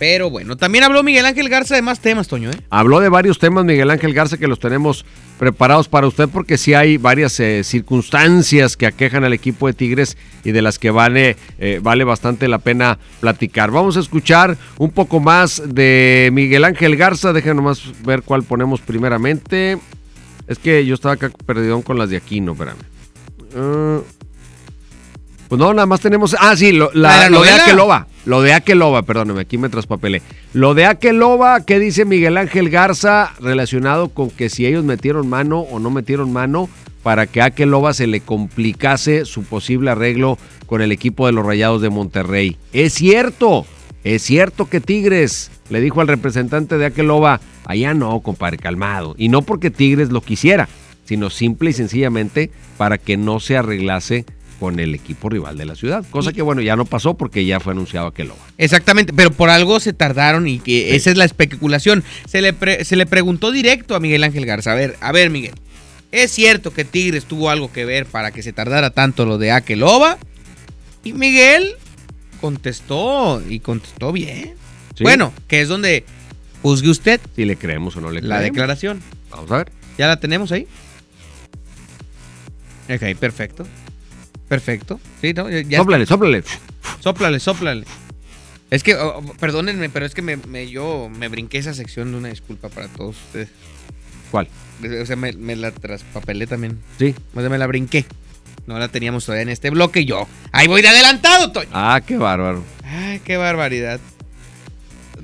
[0.03, 2.55] Pero bueno, también habló Miguel Ángel Garza de más temas, Toño, ¿eh?
[2.71, 5.05] Habló de varios temas Miguel Ángel Garza que los tenemos
[5.39, 10.17] preparados para usted porque sí hay varias eh, circunstancias que aquejan al equipo de Tigres
[10.43, 13.71] y de las que vale, eh, vale bastante la pena platicar.
[13.71, 17.33] Vamos a escuchar un poco más de Miguel Ángel Garza.
[17.33, 19.79] Déjenme nomás ver cuál ponemos primeramente.
[20.49, 22.79] Es que yo estaba acá perdido con las de Aquino, espérame.
[23.55, 24.03] Uh,
[25.49, 26.35] Pues no, nada más tenemos.
[26.41, 27.63] Ah, sí, lo, la- ¿La la novela?
[27.63, 28.09] Akeloba.
[28.25, 30.23] Lo de Akeloba, perdóneme, aquí me traspapelé.
[30.53, 35.61] Lo de Akeloba, ¿qué dice Miguel Ángel Garza relacionado con que si ellos metieron mano
[35.61, 36.69] o no metieron mano
[37.03, 41.45] para que a Akeloba se le complicase su posible arreglo con el equipo de los
[41.45, 42.57] Rayados de Monterrey?
[42.73, 43.67] Es cierto,
[44.05, 49.17] es cierto que Tigres le dijo al representante de Akeloba, allá no, compadre, calmado.
[49.19, 50.69] Y no porque Tigres lo quisiera,
[51.05, 54.25] sino simple y sencillamente para que no se arreglase
[54.63, 56.05] con el equipo rival de la ciudad.
[56.11, 58.39] Cosa que bueno, ya no pasó porque ya fue anunciado Akeloba.
[58.59, 62.05] Exactamente, pero por algo se tardaron y que esa es la especulación.
[62.29, 64.71] Se le, pre- se le preguntó directo a Miguel Ángel Garza.
[64.71, 65.55] A ver, a ver, Miguel.
[66.13, 69.51] ¿Es cierto que Tigres tuvo algo que ver para que se tardara tanto lo de
[69.51, 70.17] Akeloba?
[71.03, 71.73] Y Miguel
[72.41, 74.55] contestó y contestó bien.
[74.97, 75.03] Sí.
[75.03, 76.05] Bueno, que es donde
[76.63, 78.45] juzgue usted Si le creemos o no le la creemos.
[78.45, 79.03] declaración.
[79.29, 79.73] Vamos a ver.
[79.99, 80.69] ¿Ya la tenemos ahí?
[82.89, 83.67] Ok, perfecto.
[84.53, 85.01] Perfecto.
[85.23, 85.49] Sí, ¿no?
[85.49, 86.45] Ya- Sóplale, sóplale.
[87.01, 87.85] Sóplale, sóplale.
[88.71, 92.13] Es que, oh, oh, perdónenme, pero es que me, me- yo me brinqué esa sección
[92.13, 93.49] de una disculpa para todos ustedes.
[94.31, 94.49] ¿Cuál?
[95.01, 96.79] O sea, me, me la traspapelé también.
[96.99, 97.15] Sí.
[97.35, 98.05] O sea, me la brinqué.
[98.67, 100.29] No la teníamos todavía en este bloque y yo.
[100.53, 101.71] Ahí voy de adelantado, Toño.
[101.73, 102.63] Ah, qué bárbaro.
[102.85, 104.01] Ay, qué barbaridad.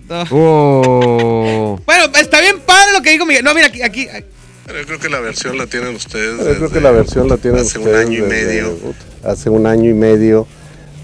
[0.08, 0.24] No.
[0.30, 1.80] Oh.
[1.84, 3.44] Bueno, está bien padre lo que dijo Miguel.
[3.44, 4.08] No, mira, aquí, aquí.
[4.68, 6.38] Yo creo que la versión la tienen ustedes.
[6.38, 8.76] Yo creo que la versión la tienen hace un año y medio.
[9.24, 10.46] hace un año y medio,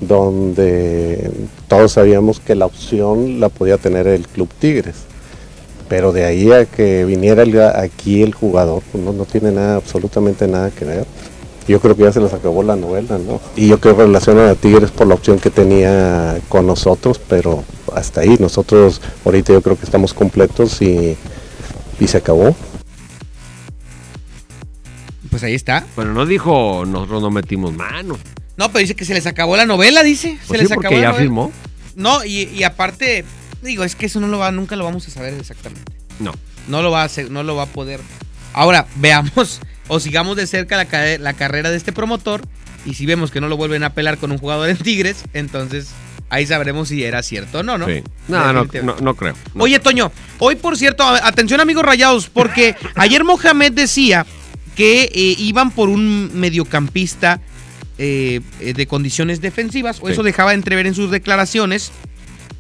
[0.01, 1.31] donde
[1.69, 4.97] todos sabíamos que la opción la podía tener el Club Tigres.
[5.89, 9.77] Pero de ahí a que viniera el- aquí el jugador, pues no, no tiene nada,
[9.77, 11.07] absolutamente nada que ver.
[11.67, 13.41] Yo creo que ya se les acabó la novela, ¿no?
[13.57, 17.65] Y yo creo que relacionan a Tigres por la opción que tenía con nosotros, pero
[17.95, 18.37] hasta ahí.
[18.39, 21.17] Nosotros ahorita yo creo que estamos completos y,
[22.01, 22.55] y se acabó.
[25.35, 25.85] Pues ahí está.
[25.97, 28.17] Pero no dijo, nosotros no metimos mano.
[28.57, 30.39] No, pero dice que se les acabó la novela, dice.
[30.47, 31.51] Pues se sí, les porque acabó la ya firmó.
[31.97, 33.25] No, y, y aparte,
[33.61, 35.91] digo, es que eso no lo va, nunca lo vamos a saber exactamente.
[36.21, 36.33] No.
[36.69, 37.99] No lo va a hacer, no lo va a poder.
[38.53, 42.43] Ahora, veamos o sigamos de cerca la, ca- la carrera de este promotor.
[42.87, 45.89] Y si vemos que no lo vuelven a pelar con un jugador en Tigres, entonces
[46.31, 47.87] ahí sabremos si era cierto o no, ¿no?
[47.89, 48.05] Sí.
[48.29, 49.35] No, no, no, no creo.
[49.53, 49.65] No.
[49.65, 54.25] Oye, Toño, hoy por cierto, atención amigos rayados, porque ayer Mohamed decía
[54.75, 57.41] que eh, iban por un mediocampista
[57.99, 60.13] eh, eh, de condiciones defensivas, o Sí.
[60.13, 61.93] eso dejaba entrever en sus declaraciones,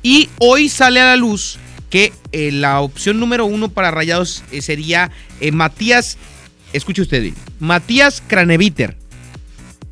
[0.02, 1.58] y hoy sale a la luz
[1.90, 5.10] que eh, la opción número uno para rayados sería
[5.52, 6.18] Matías,
[6.72, 8.96] escuche usted, Matías Craneviter.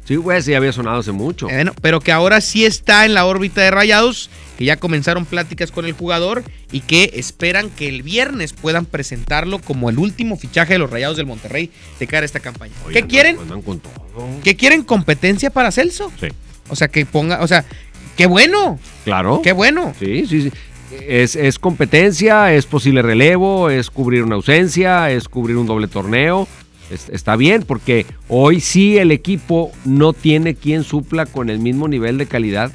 [0.05, 1.49] Sí, güey, sí había sonado hace mucho.
[1.49, 5.25] Eh, Bueno, pero que ahora sí está en la órbita de Rayados, que ya comenzaron
[5.27, 10.37] pláticas con el jugador y que esperan que el viernes puedan presentarlo como el último
[10.37, 12.73] fichaje de los Rayados del Monterrey de cara a esta campaña.
[12.85, 13.39] Oye, ¿Qué andan- quieren?
[13.39, 13.93] andan con todo.
[14.43, 16.11] ¿Qué quieren competencia para Celso?
[16.21, 16.29] Sí.
[16.69, 17.65] O sea, que ponga, o sea,
[18.17, 19.41] qué bueno, Claro.
[19.43, 19.95] qué bueno.
[19.99, 20.53] Sí, sí, sí.
[21.09, 26.47] Es, es competencia, es posible relevo, es cubrir una ausencia, es cubrir un doble torneo.
[26.91, 31.89] Es- está bien, porque hoy sí el equipo no tiene quien supla con el mismo
[31.89, 32.73] nivel de calidad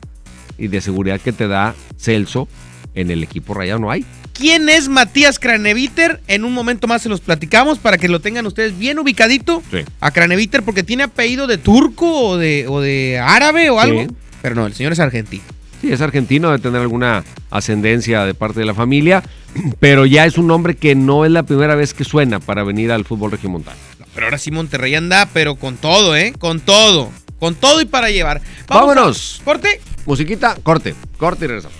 [0.57, 2.47] y de seguridad que te da Celso
[2.95, 3.79] en el equipo rayado.
[3.79, 4.05] No hay.
[4.33, 6.21] ¿Quién es Matías Craneviter?
[6.27, 9.79] En un momento más se los platicamos para que lo tengan ustedes bien ubicadito Sí.
[9.99, 13.87] a Craneviter porque tiene apellido de turco o de, o de árabe o Sí.
[13.89, 14.05] algo.
[14.43, 15.43] Pero no, el señor es argentino.
[15.81, 19.23] Sí, es argentino, de tener alguna ascendencia de parte de la familia,
[19.79, 22.91] pero ya es un nombre que no es la primera vez que suena para venir
[22.91, 23.77] al fútbol regiomontano.
[24.17, 26.33] Pero ahora sí Monterrey anda, pero con todo, ¿eh?
[26.39, 27.11] Con todo.
[27.39, 28.41] Con todo y para llevar.
[28.67, 29.37] Vámonos.
[29.41, 29.79] a- corte.
[30.07, 31.77] Musiquita, corte, corte y regresamos.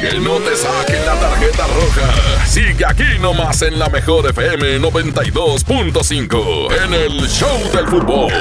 [0.00, 2.44] Que no te saquen la tarjeta roja.
[2.48, 8.32] Sigue aquí nomás en la mejor FM 92.5 en el Show del Fútbol.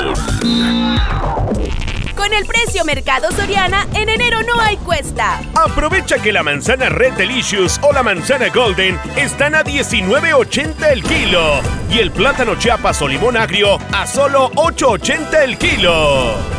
[2.16, 5.42] Con el precio Mercado Soriana, en enero no hay cuesta.
[5.54, 11.60] Aprovecha que la manzana Red Delicious o la manzana Golden están a 19.80 el kilo
[11.90, 16.55] y el plátano Chiapas o limón agrio a solo 8.80 el kilo.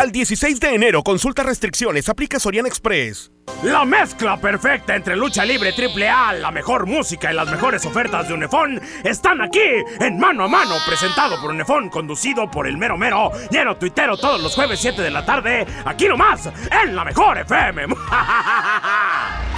[0.00, 3.30] Al 16 de enero, consulta restricciones, aplica Soriana Express.
[3.62, 8.26] La mezcla perfecta entre lucha libre triple A, la mejor música y las mejores ofertas
[8.26, 9.60] de Unefón están aquí
[10.00, 14.40] en Mano a Mano, presentado por Unefón, conducido por el mero mero, lleno tuitero todos
[14.40, 16.48] los jueves 7 de la tarde, aquí nomás,
[16.82, 17.88] en la mejor FM.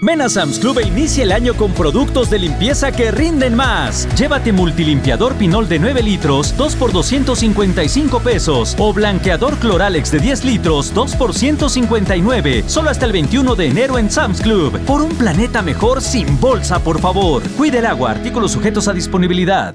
[0.00, 4.06] Ven a Sam's Club e inicia el año con productos de limpieza que rinden más.
[4.16, 8.76] Llévate multilimpiador Pinol de 9 litros, 2 por 255 pesos.
[8.78, 12.62] O blanqueador Cloralex de 10 litros, 2 por 159.
[12.68, 14.78] Solo hasta el 21 de enero en Sam's Club.
[14.86, 17.42] Por un planeta mejor sin bolsa, por favor.
[17.56, 19.74] Cuide el agua, artículos sujetos a disponibilidad.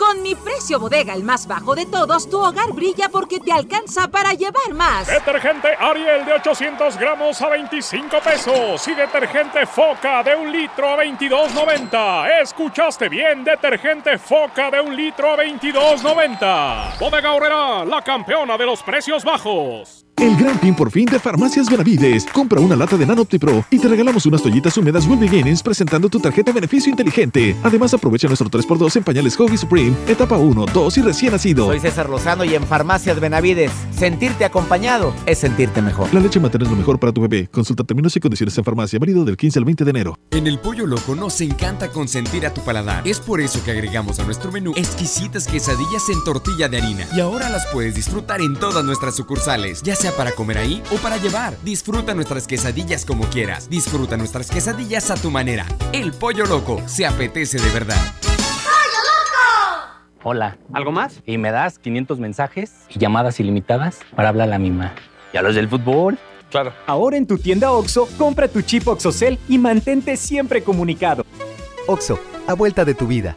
[0.00, 4.08] Con mi precio bodega, el más bajo de todos, tu hogar brilla porque te alcanza
[4.08, 5.06] para llevar más.
[5.06, 11.04] Detergente Ariel de 800 gramos a 25 pesos y detergente Foca de un litro a
[11.04, 12.40] 22.90.
[12.40, 13.44] ¿Escuchaste bien?
[13.44, 16.98] Detergente Foca de un litro a 22.90.
[16.98, 20.06] Bodega Horrera, la campeona de los precios bajos.
[20.20, 22.26] El gran fin por fin de Farmacias Benavides.
[22.26, 26.20] Compra una lata de Nanoptipro y te regalamos unas toallitas húmedas Will Beginnings presentando tu
[26.20, 27.56] tarjeta de beneficio inteligente.
[27.62, 31.64] Además, aprovecha nuestro 3x2 en pañales Hobby Supreme, etapa 1, 2 y recién nacido.
[31.64, 36.12] Soy César Lozano y en Farmacias Benavides, sentirte acompañado es sentirte mejor.
[36.12, 37.48] La leche materna es lo mejor para tu bebé.
[37.50, 40.18] Consulta términos y condiciones en farmacia, válido del 15 al 20 de enero.
[40.32, 43.08] En el Pollo Loco nos encanta consentir a tu paladar.
[43.08, 47.06] Es por eso que agregamos a nuestro menú exquisitas quesadillas en tortilla de harina.
[47.16, 50.96] Y ahora las puedes disfrutar en todas nuestras sucursales, ya sea para comer ahí o
[50.96, 51.54] para llevar.
[51.62, 53.68] Disfruta nuestras quesadillas como quieras.
[53.68, 55.66] Disfruta nuestras quesadillas a tu manera.
[55.92, 58.00] El Pollo Loco se apetece de verdad.
[60.22, 60.58] Hola.
[60.72, 61.22] ¿Algo más?
[61.24, 64.94] Y me das 500 mensajes y llamadas ilimitadas para hablar a la misma.
[65.32, 66.18] ¿Y a los del fútbol?
[66.50, 66.74] Claro.
[66.86, 71.24] Ahora en tu tienda OXO, compra tu chip OXOCEL y mantente siempre comunicado.
[71.86, 73.36] OXO, a vuelta de tu vida.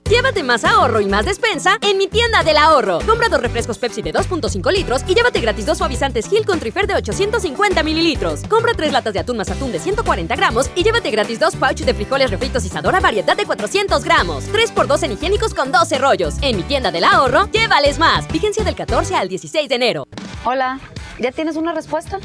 [0.11, 2.99] Llévate más ahorro y más despensa en mi tienda del ahorro.
[3.07, 6.85] Compra dos refrescos Pepsi de 2.5 litros y llévate gratis dos suavizantes Gil con Trifer
[6.85, 8.41] de 850 mililitros.
[8.49, 11.85] Compra tres latas de atún más atún de 140 gramos y llévate gratis dos pouches
[11.85, 14.43] de frijoles refritos Isadora variedad de 400 gramos.
[14.51, 16.35] 3x2 en higiénicos con 12 rollos.
[16.41, 18.27] En mi tienda del ahorro, llévales más.
[18.27, 20.07] Vigencia del 14 al 16 de enero.
[20.43, 20.81] Hola,
[21.19, 22.19] ¿ya tienes una respuesta?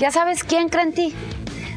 [0.00, 1.14] ¿Ya sabes quién cree en ti?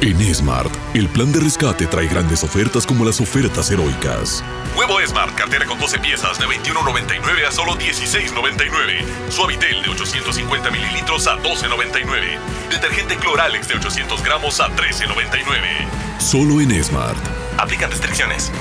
[0.00, 4.44] En Smart, el plan de rescate trae grandes ofertas como las ofertas heroicas.
[4.76, 9.04] Huevo Smart, cartera con 12 piezas de 21.99 a solo 16.99.
[9.28, 12.38] Suavitel de 850 mililitros a 12.99.
[12.70, 16.20] Detergente Cloralex de 800 gramos a 13.99.
[16.20, 17.18] Solo en Smart.
[17.58, 18.52] Aplican restricciones.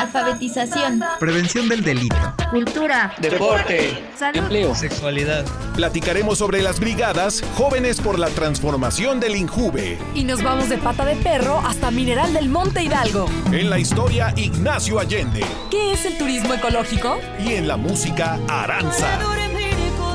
[0.00, 1.02] Alfabetización.
[1.18, 2.16] Prevención del delito.
[2.50, 3.14] Cultura.
[3.20, 4.04] Deporte.
[4.16, 4.38] Salud.
[4.38, 4.74] Empleo.
[4.74, 5.44] Sexualidad.
[5.74, 9.98] Platicaremos sobre las brigadas Jóvenes por la Transformación del Injuve.
[10.14, 13.26] Y nos vamos de pata de perro hasta Mineral del Monte Hidalgo.
[13.52, 15.44] En la historia, Ignacio Allende.
[15.70, 17.18] ¿Qué es el turismo ecológico?
[17.44, 19.18] Y en la música, Aranza.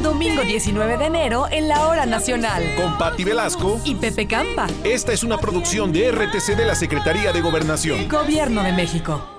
[0.01, 2.63] Domingo 19 de enero en la Hora Nacional.
[2.77, 4.67] Con Patti Velasco y Pepe Campa.
[4.83, 8.07] Esta es una producción de RTC de la Secretaría de Gobernación.
[8.07, 9.38] Gobierno de México.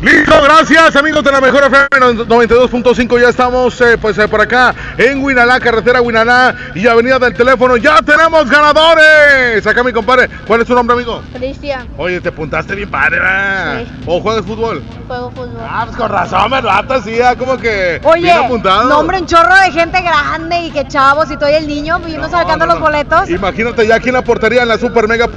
[0.00, 1.88] Listo, gracias amigos de la Mejor FM
[2.24, 3.20] 92.5.
[3.20, 7.76] Ya estamos eh, pues eh, por acá en Huinalá, carretera Huinalá y Avenida del Teléfono.
[7.76, 9.66] Ya tenemos ganadores.
[9.66, 10.28] Acá mi compadre.
[10.46, 11.20] ¿Cuál es tu nombre, amigo?
[11.34, 13.82] Cristian, Oye, te apuntaste bien padre, ¿verdad?
[13.86, 13.92] Sí.
[14.06, 14.84] ¿O juegas fútbol?
[15.08, 15.62] juego fútbol.
[15.68, 18.88] Ah, pues con razón, me ratas, sí, ah, como que Oye, bien apuntado.
[18.88, 21.98] no, hombre, un chorro de gente grande y que chavos y todo y el niño
[21.98, 23.28] viendo sacando los boletos.
[23.30, 25.28] Imagínate ya aquí en la portería en la Super Mega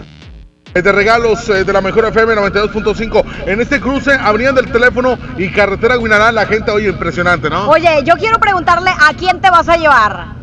[0.74, 3.24] de regalos eh, de la Mejor FM 92.5.
[3.46, 7.70] En este cruce, Avenida del Teléfono y Carretera Huinalá, la gente, oye, impresionante, ¿no?
[7.70, 10.41] Oye, yo quiero preguntarle a quién te vas a llevar.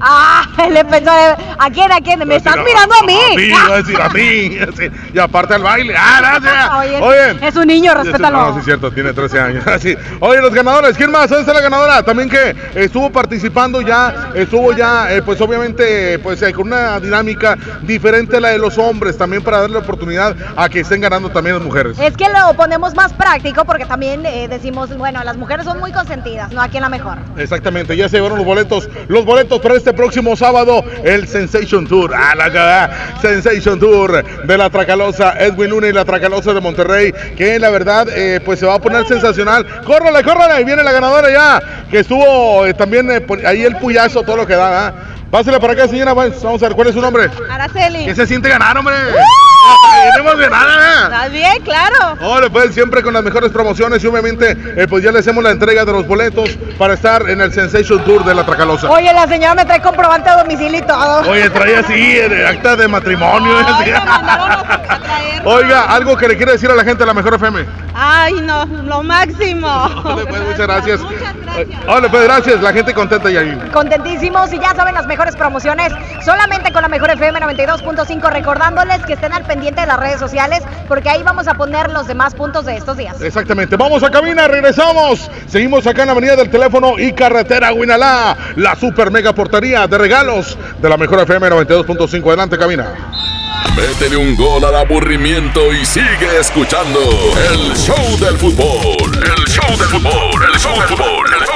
[0.00, 2.26] Ah, le pensó, ¿a quién, a quién?
[2.26, 3.18] Me estás No, mirando a mí.
[3.32, 4.58] A mí, iba a decir a mí.
[4.76, 5.94] sí, Y aparte al baile.
[5.96, 7.00] ¡Ah, gracias!
[7.02, 8.38] Oye, es un niño, respétalo.
[8.38, 9.64] No, sí, es cierto, tiene 13 años.
[9.80, 9.94] Sí.
[10.20, 11.28] Oye, los ganadores, ¿quién más?
[11.28, 12.02] ¿Dónde está la ganadora?
[12.02, 17.56] También que estuvo participando ya, estuvo ya, eh, pues obviamente, pues eh, con una dinámica
[17.82, 21.56] diferente a la de los hombres, también para darle oportunidad a que estén ganando también
[21.56, 21.98] las mujeres.
[21.98, 25.92] Es que lo ponemos más práctico porque también eh, decimos, bueno, las mujeres son muy
[25.92, 26.62] consentidas, ¿no?
[26.62, 27.18] Aquí en la mejor.
[27.36, 28.88] Exactamente, ya se llevaron los boletos.
[29.08, 32.12] Los boletos para este próximo sábado, el Sensation Tour.
[32.14, 32.90] Ah, la.
[33.20, 38.08] Sensation Tour de la Tracalosa, Edwin Luna y la Tracalosa de Monterrey, que la verdad,
[38.14, 39.66] eh, pues se va a poner sensacional.
[39.84, 40.64] ¡Córrale, córrale!
[40.64, 44.54] Viene la ganadora ya, que estuvo eh, también eh, ahí el puyazo, todo lo que
[44.54, 44.94] da.
[45.30, 46.14] Pásale para acá, señora.
[46.14, 47.28] Vamos vamos a ver, ¿cuál es su nombre?
[47.50, 48.04] Araceli.
[48.04, 48.94] ¿Qué se siente ganar, hombre?
[50.14, 51.04] Tenemos ganada.
[51.04, 51.62] ¿Estás bien?
[51.64, 52.16] Claro.
[52.20, 55.50] Hola, pues siempre con las mejores promociones y obviamente eh, pues ya le hacemos la
[55.50, 58.88] entrega de los boletos para estar en el Sensation Tour de la Tracalosa.
[58.88, 61.28] Oye, la señora me trae comprobante de domicilio y todo.
[61.28, 63.56] Oye, trae así eh, acta de matrimonio.
[65.44, 67.64] Oiga, algo que le quiere decir a la gente de la Mejor FM.
[67.94, 69.88] Ay, no, lo máximo.
[70.02, 71.00] Pues, muchas gracias.
[71.86, 72.60] Hola, pues gracias.
[72.60, 73.70] La gente contenta y ahí.
[73.72, 75.92] Contentísimos y ya saben las mejores promociones
[76.24, 80.62] solamente con la mejor FM 92.5 recordándoles que estén al pendiente de las redes sociales
[80.88, 83.20] porque ahí vamos a poner los demás puntos de estos días.
[83.20, 83.76] Exactamente.
[83.76, 85.30] Vamos a cabina, regresamos.
[85.46, 89.98] Seguimos acá en la Avenida del Teléfono y Carretera Huinalá, la super mega portería de
[89.98, 92.26] regalos de la Mejor FM 92.5.
[92.28, 92.86] Adelante, cabina.
[93.74, 97.00] Métele un gol al aburrimiento y sigue escuchando
[97.50, 99.12] el show del fútbol.
[99.14, 101.55] El show del fútbol, el show del fútbol, el fútbol.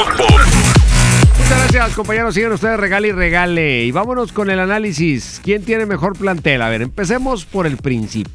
[1.51, 2.35] Muchas gracias, compañeros.
[2.35, 3.83] Siguen ustedes regale y regale.
[3.83, 5.41] Y vámonos con el análisis.
[5.43, 6.63] ¿Quién tiene mejor plantel?
[6.63, 8.33] A ver, empecemos por el principio.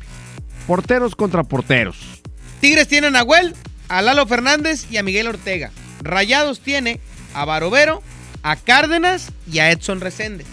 [0.68, 1.96] Porteros contra porteros.
[2.60, 3.56] Tigres tiene a Nahuel,
[3.88, 5.72] a Lalo Fernández y a Miguel Ortega.
[6.02, 7.00] Rayados tiene
[7.34, 8.04] a Barovero,
[8.44, 10.48] a Cárdenas y a Edson Reséndez.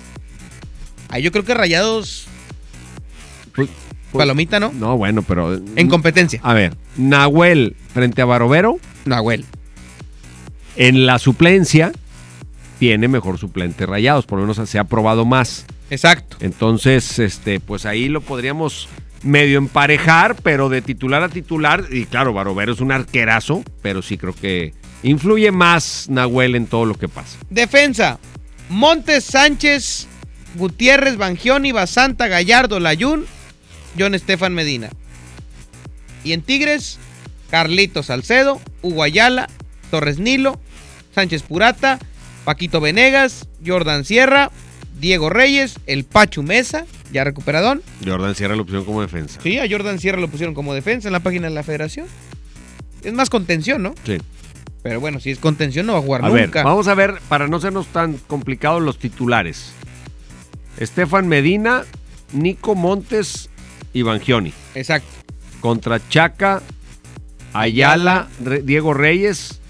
[1.09, 2.29] Ahí yo creo que Rayados.
[4.13, 4.71] Palomita, ¿no?
[4.73, 5.61] No, bueno, pero.
[5.75, 6.39] En competencia.
[6.45, 8.79] A ver, Nahuel frente a Barovero.
[9.05, 9.47] Nahuel.
[10.77, 11.91] En la suplencia
[12.83, 15.67] tiene mejor suplente Rayados, por lo menos se ha probado más.
[15.89, 16.37] Exacto.
[16.41, 18.89] Entonces, este, pues ahí lo podríamos
[19.23, 21.85] medio emparejar, pero de titular a titular.
[21.93, 24.75] Y claro, Barovero es un arquerazo, pero sí creo que
[25.05, 27.39] influye más Nahuel en todo lo que pasa.
[27.51, 28.19] Defensa:
[28.69, 30.09] Montes Sánchez,
[30.57, 33.27] Gutiérrez, Bangioni, Basanta, Gallardo, Layún,
[33.97, 34.91] John Estefan Medina.
[36.25, 36.99] Y en Tigres,
[37.49, 39.49] Carlito Salcedo, Hugo Ayala,
[39.93, 40.59] Torres Nilo,
[41.15, 42.01] Sánchez Purata,
[42.45, 44.51] Paquito Venegas, Jordan Sierra,
[45.01, 47.83] Diego Reyes, el Pachu Mesa, ya recuperadón.
[48.05, 49.41] Jordan cierra la opción como defensa.
[49.43, 52.07] Sí, a Jordan Sierra lo pusieron como defensa en la página de la federación.
[53.03, 53.95] Es más contención, ¿no?
[54.05, 54.19] Sí.
[54.83, 56.61] Pero bueno, si es contención no va a jugar A nunca.
[56.61, 59.73] ver, vamos a ver, para no sernos tan complicados los titulares.
[60.79, 61.85] Estefan Medina,
[62.33, 63.51] Nico Montes
[63.93, 64.53] y Bangioni.
[64.75, 65.09] Exacto.
[65.61, 66.63] Contra Chaca,
[67.53, 68.29] Ayala,
[68.65, 69.61] Diego Reyes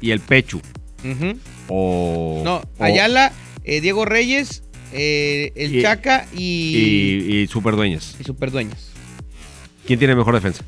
[0.00, 0.60] y el Pechu.
[1.04, 1.38] Ujú.
[1.68, 2.42] O.
[2.44, 3.32] No, o- Ayala,
[3.64, 4.62] eh, Diego Reyes,
[4.92, 8.16] eh, el Y- Chaca y, y, y Superdueñas.
[8.20, 8.90] y Superdueñas.
[9.86, 10.64] ¿Quién tiene mejor defensa?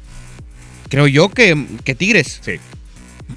[0.88, 2.40] Creo yo que, que Tigres.
[2.42, 2.52] Sí.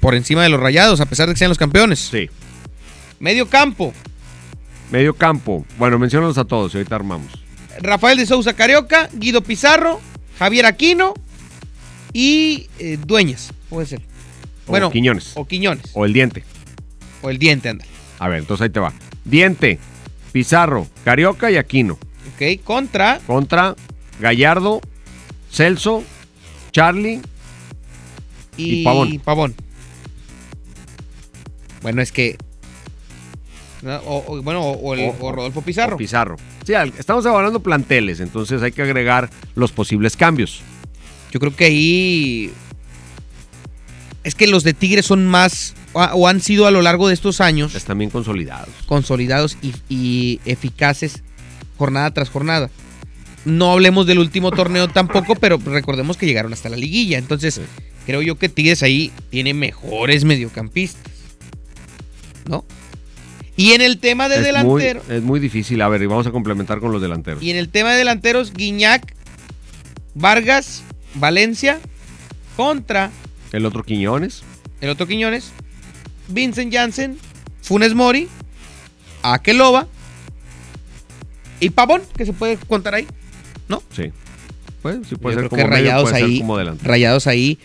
[0.00, 1.98] Por encima de los Rayados, a pesar de que sean los campeones.
[1.98, 2.30] Sí.
[3.20, 3.92] Medio campo.
[4.90, 5.64] Medio campo.
[5.78, 7.32] Bueno, menciónalos a todos y ahorita armamos.
[7.80, 10.00] Rafael de Sousa Carioca, Guido Pizarro,
[10.38, 11.14] Javier Aquino
[12.12, 14.02] y eh, Dueñas, puede ser.
[14.66, 15.32] O Quiñones.
[15.34, 15.84] O Quiñones.
[15.94, 16.44] O el diente.
[17.22, 17.84] O el diente, anda.
[18.18, 18.92] A ver, entonces ahí te va.
[19.24, 19.78] Diente,
[20.32, 21.94] Pizarro, Carioca y Aquino.
[22.34, 23.18] Ok, contra.
[23.26, 23.74] Contra
[24.20, 24.80] Gallardo,
[25.50, 26.02] Celso,
[26.72, 27.20] Charlie
[28.56, 29.18] y, y Pavón.
[29.20, 29.54] Pavón.
[31.82, 32.36] Bueno, es que.
[33.82, 33.96] ¿no?
[33.98, 35.96] O, o- bueno, o, o el- O- o Rodolfo Pizarro.
[35.96, 36.36] Pizarro.
[36.64, 40.62] Sí, estamos evaluando planteles, entonces hay que agregar los posibles cambios.
[41.32, 42.52] Yo creo que ahí.
[44.22, 45.74] Es que los de Tigres son más.
[45.92, 47.74] O- han sido a lo largo de estos años.
[47.74, 48.68] Están bien consolidados.
[48.86, 51.22] Consolidados y, y eficaces
[51.78, 52.70] jornada tras jornada.
[53.44, 57.18] No hablemos del último torneo tampoco, pero recordemos que llegaron hasta la liguilla.
[57.18, 57.60] Entonces,
[58.06, 61.02] creo yo que Tigres ahí tiene mejores mediocampistas.
[62.48, 62.64] ¿No?
[63.56, 65.02] Y en el tema de es, muy, delantero.
[65.16, 65.82] es muy difícil.
[65.82, 67.42] A ver, y vamos a complementar con los delanteros.
[67.42, 69.14] Y en el tema de delanteros, Guiñac,
[70.14, 70.82] Vargas,
[71.14, 71.80] Valencia,
[72.56, 73.10] contra
[73.52, 74.42] El otro Quiñones.
[74.80, 75.52] el otro Quiñones,
[76.28, 77.18] Vincent Janssen,
[77.62, 78.28] Funes Mori,
[79.22, 79.86] Akeloba
[81.60, 83.06] y Pavón, que se puede contar ahí.
[83.68, 83.82] ¿No?
[83.94, 84.10] Sí.
[84.82, 86.38] Pues, sí puede Yo ser creo como que medio, rayados puede ser ahí.
[86.40, 86.58] como.
[86.82, 87.58] Rayados ahí.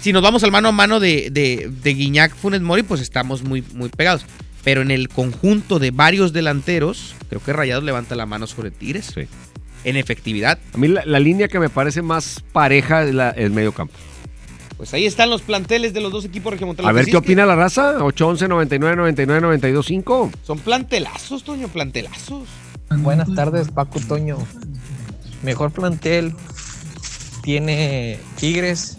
[0.00, 3.42] Si nos vamos al mano a mano de, de, de Guiñac Funes Mori, pues estamos
[3.42, 4.24] muy, muy pegados.
[4.64, 9.14] Pero en el conjunto de varios delanteros, creo que Rayados levanta la mano sobre Tigres.
[9.84, 10.58] En efectividad.
[10.74, 13.94] A mí la, la línea que me parece más pareja es la- el medio campo.
[14.80, 16.88] Pues ahí están los planteles de los dos equipos regiomontanos.
[16.88, 18.02] A ver qué opina la raza.
[18.02, 20.30] 811 99 99 92 5.
[20.42, 22.48] Son plantelazos, Toño, plantelazos.
[22.88, 24.38] Buenas tardes, Paco Toño.
[25.42, 26.34] Mejor plantel
[27.42, 28.96] tiene Tigres,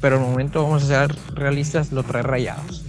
[0.00, 2.82] pero al momento vamos a ser realistas, lo trae rayados.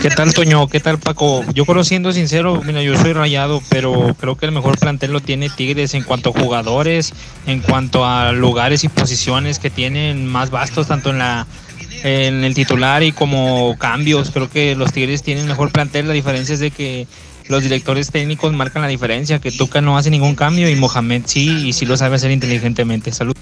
[0.00, 0.68] ¿Qué tal, Toño?
[0.68, 1.44] ¿Qué tal, Paco?
[1.54, 5.48] Yo conociendo sincero, mira, yo soy rayado, pero creo que el mejor plantel lo tiene
[5.50, 7.12] Tigres en cuanto a jugadores,
[7.46, 11.46] en cuanto a lugares y posiciones que tienen más vastos, tanto en la
[12.02, 14.30] el titular y como cambios.
[14.30, 16.08] Creo que los Tigres tienen mejor plantel.
[16.08, 17.06] La diferencia es de que
[17.48, 21.68] los directores técnicos marcan la diferencia, que Tuca no hace ningún cambio y Mohamed sí,
[21.68, 23.12] y sí lo sabe hacer inteligentemente.
[23.12, 23.34] Salud.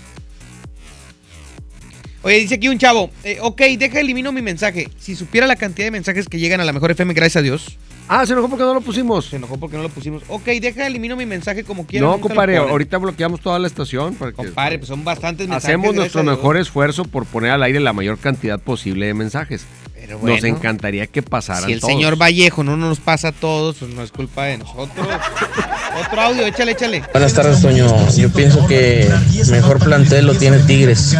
[2.22, 4.88] Oye, dice aquí un chavo, eh, ok, deja elimino mi mensaje.
[4.98, 7.78] Si supiera la cantidad de mensajes que llegan a la mejor FM, gracias a Dios.
[8.08, 9.26] Ah, se enojó porque no lo pusimos.
[9.26, 10.24] Se enojó porque no lo pusimos.
[10.28, 12.04] Ok, deja elimino mi mensaje como quiera.
[12.04, 14.16] No, compadre, ahorita bloqueamos toda la estación.
[14.16, 15.64] Porque Compadre, pues son bastantes mensajes.
[15.64, 19.64] hacemos nuestro mejor esfuerzo por poner al aire la mayor cantidad posible de mensajes.
[20.08, 21.92] Nos bueno, encantaría que pasaran Si el todos.
[21.92, 25.06] señor Vallejo no nos pasa a todos, pues no es culpa de nosotros.
[26.06, 27.02] Otro audio, échale, échale.
[27.12, 27.86] Buenas tardes, Toño.
[28.16, 29.10] Yo pienso que
[29.50, 31.16] mejor plantel lo tiene Tigres.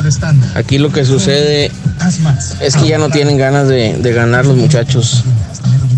[0.55, 1.71] Aquí lo que sucede
[2.61, 5.25] es que ya no tienen ganas de, de ganar los muchachos.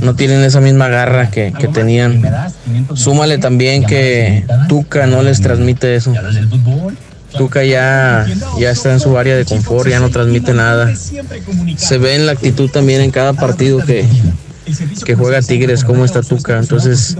[0.00, 2.22] No tienen esa misma garra que, que tenían.
[2.94, 6.12] Súmale también que Tuca no les transmite eso.
[7.32, 8.26] Tuca ya,
[8.58, 10.94] ya está en su área de confort, ya no transmite nada.
[11.76, 14.06] Se ve en la actitud también en cada partido que,
[15.04, 16.58] que juega Tigres, cómo está Tuca.
[16.58, 17.16] Entonces,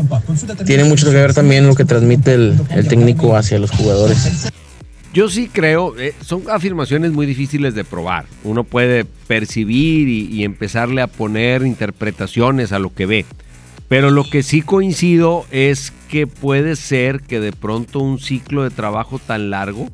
[0.66, 4.48] tiene mucho que ver también lo que transmite el, el técnico hacia los jugadores.
[5.14, 8.24] Yo sí creo, eh, son afirmaciones muy difíciles de probar.
[8.44, 13.26] Uno puede percibir y, y empezarle a poner interpretaciones a lo que ve.
[13.88, 18.70] Pero lo que sí coincido es que puede ser que de pronto un ciclo de
[18.70, 19.90] trabajo tan largo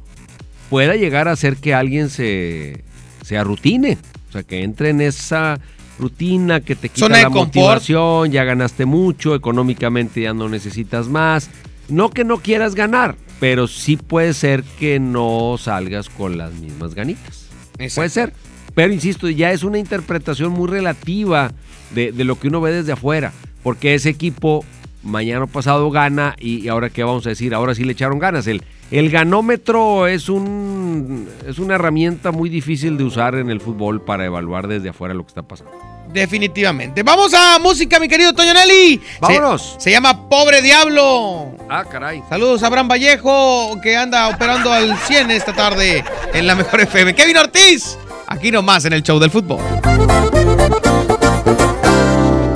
[0.71, 2.83] pueda llegar a hacer que alguien se,
[3.23, 3.99] se arrutine.
[4.29, 5.59] O sea, que entre en esa
[5.99, 7.47] rutina que te quita la confort.
[7.47, 11.51] motivación, ya ganaste mucho, económicamente ya no necesitas más.
[11.89, 16.95] No que no quieras ganar, pero sí puede ser que no salgas con las mismas
[16.95, 17.49] ganitas.
[17.95, 18.33] Puede ser.
[18.75, 21.53] Pero insisto, ya es una interpretación muy relativa
[21.95, 23.33] de, de lo que uno ve desde afuera.
[23.63, 24.65] Porque ese equipo
[25.03, 28.47] mañana pasado gana y, y ahora qué vamos a decir, ahora sí le echaron ganas.
[28.47, 34.03] El, el ganómetro es, un, es una herramienta muy difícil de usar en el fútbol
[34.03, 35.73] para evaluar desde afuera lo que está pasando.
[36.13, 37.03] Definitivamente.
[37.03, 39.01] Vamos a música, mi querido Toño Nelly.
[39.21, 39.75] Vámonos.
[39.75, 41.53] Se, se llama Pobre Diablo.
[41.69, 42.23] Ah, caray.
[42.31, 47.15] Saludos a Abraham Vallejo, que anda operando al 100 esta tarde en la mejor FM.
[47.15, 49.61] Kevin Ortiz, aquí nomás en el show del fútbol.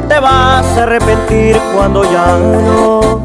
[0.08, 3.24] Te vas a arrepentir cuando ya no,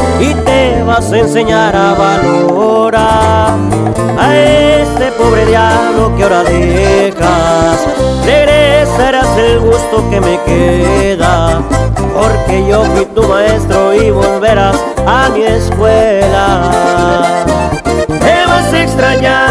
[0.21, 3.55] y te vas a enseñar a valorar
[4.19, 7.87] a este pobre diablo que ahora dejas.
[8.23, 11.61] Regresarás el gusto que me queda,
[12.13, 16.71] porque yo fui tu maestro y volverás a mi escuela.
[18.07, 19.50] Te vas a extrañar,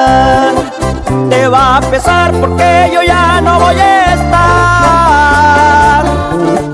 [1.29, 6.05] te va a pesar porque yo ya no voy a estar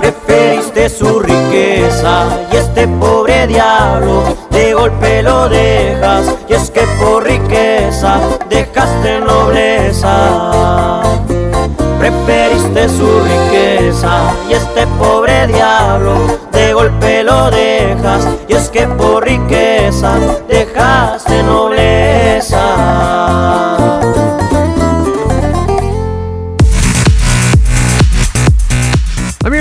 [0.00, 7.22] Preferiste su riqueza y este pobre diablo de golpe lo dejas, y es que por
[7.24, 8.18] riqueza
[8.48, 11.01] dejaste nobleza.
[12.72, 16.14] Preferiste su riqueza y este pobre diablo
[16.52, 20.18] de golpe lo dejas, y es que por riqueza
[20.48, 22.62] dejaste nobleza.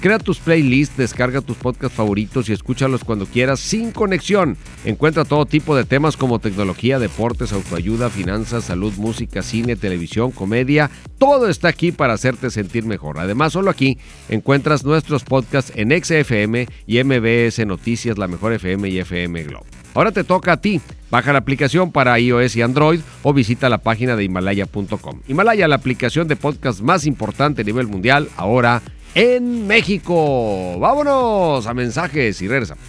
[0.00, 4.56] Crea tus playlists, descarga tus podcasts favoritos y escúchalos cuando quieras sin conexión.
[4.84, 10.90] Encuentra todo tipo de temas como tecnología, deportes, autoayuda, finanzas, salud, música, cine, televisión, comedia.
[11.18, 13.18] Todo está aquí para hacerte sentir mejor.
[13.18, 18.98] Además, solo aquí encuentras nuestros podcasts en XFM y MBS Noticias, La Mejor FM y
[18.98, 19.64] FM Globo.
[19.94, 20.82] Ahora te toca a ti.
[21.10, 25.20] Baja la aplicación para iOS y Android o visita la página de himalaya.com.
[25.26, 28.82] Himalaya, la aplicación de podcast más importante a nivel mundial, ahora
[29.16, 30.78] en México.
[30.78, 32.84] Vámonos a mensajes y regresamos.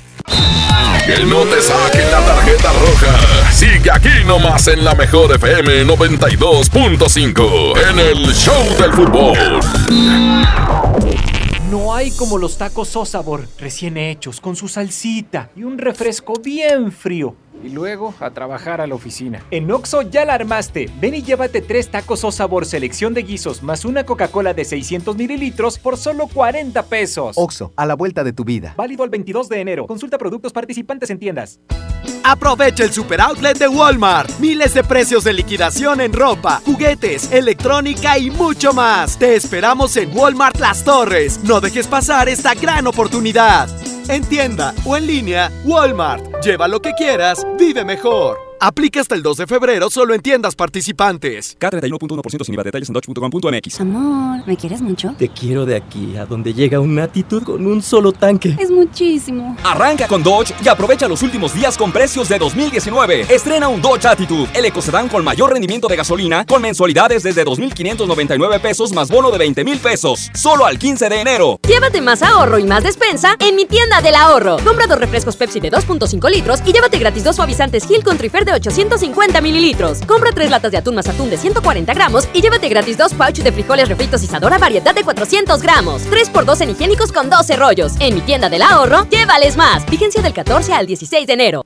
[1.05, 3.51] Que no te saquen la tarjeta roja.
[3.53, 9.37] Sigue aquí nomás en la mejor FM 92.5 en el Show del Fútbol.
[11.71, 16.33] No hay como los tacos o sabor recién hechos, con su salsita y un refresco
[16.43, 17.37] bien frío.
[17.63, 19.43] Y luego a trabajar a la oficina.
[19.51, 20.89] En Oxo ya la armaste.
[20.99, 25.15] Ven y llévate tres tacos o sabor selección de guisos más una Coca-Cola de 600
[25.17, 27.35] mililitros por solo 40 pesos.
[27.37, 28.73] Oxo, a la vuelta de tu vida.
[28.77, 29.87] Válido el 22 de enero.
[29.87, 31.59] Consulta productos participantes en tiendas.
[32.23, 34.29] Aprovecha el super outlet de Walmart.
[34.39, 39.17] Miles de precios de liquidación en ropa, juguetes, electrónica y mucho más.
[39.17, 41.39] Te esperamos en Walmart Las Torres.
[41.43, 43.69] No dejes pasar esta gran oportunidad.
[44.09, 46.41] En tienda o en línea, Walmart.
[46.41, 48.46] Lleva lo que quieras, vive mejor.
[48.59, 51.57] Aplica hasta el 2 de febrero solo en tiendas participantes.
[51.59, 52.63] K31.1% sin IVA.
[52.63, 53.81] Detalles en dodge.com.mx.
[53.81, 55.13] Amor, ¿me quieres mucho?
[55.17, 58.55] Te quiero de aquí a donde llega una actitud con un solo tanque.
[58.59, 59.55] Es muchísimo.
[59.63, 63.27] Arranca con Dodge y aprovecha los últimos días con precios de 2019.
[63.29, 68.59] Estrena un Dodge Attitude, el ecocedán con mayor rendimiento de gasolina, con mensualidades desde 2.599
[68.59, 70.31] pesos más bono de 20 mil pesos.
[70.33, 71.59] Solo al 15 de enero.
[71.67, 74.57] Llévate más ahorro y más despensa en mi tienda del ahorro.
[74.63, 78.46] Compra dos refrescos Pepsi de 2.5 litros y llévate gratis dos suavizantes Gil con Trifer
[78.47, 79.99] de 850 mililitros.
[80.07, 83.43] Compra tres latas de atún más atún de 140 gramos y llévate gratis dos pouches
[83.43, 86.09] de frijoles refritos Isadora variedad de 400 gramos.
[86.09, 87.93] 3x2 en higiénicos con 12 rollos.
[87.99, 89.85] En mi tienda del ahorro, llévales más.
[89.85, 91.65] Vigencia del 14 al 16 de enero.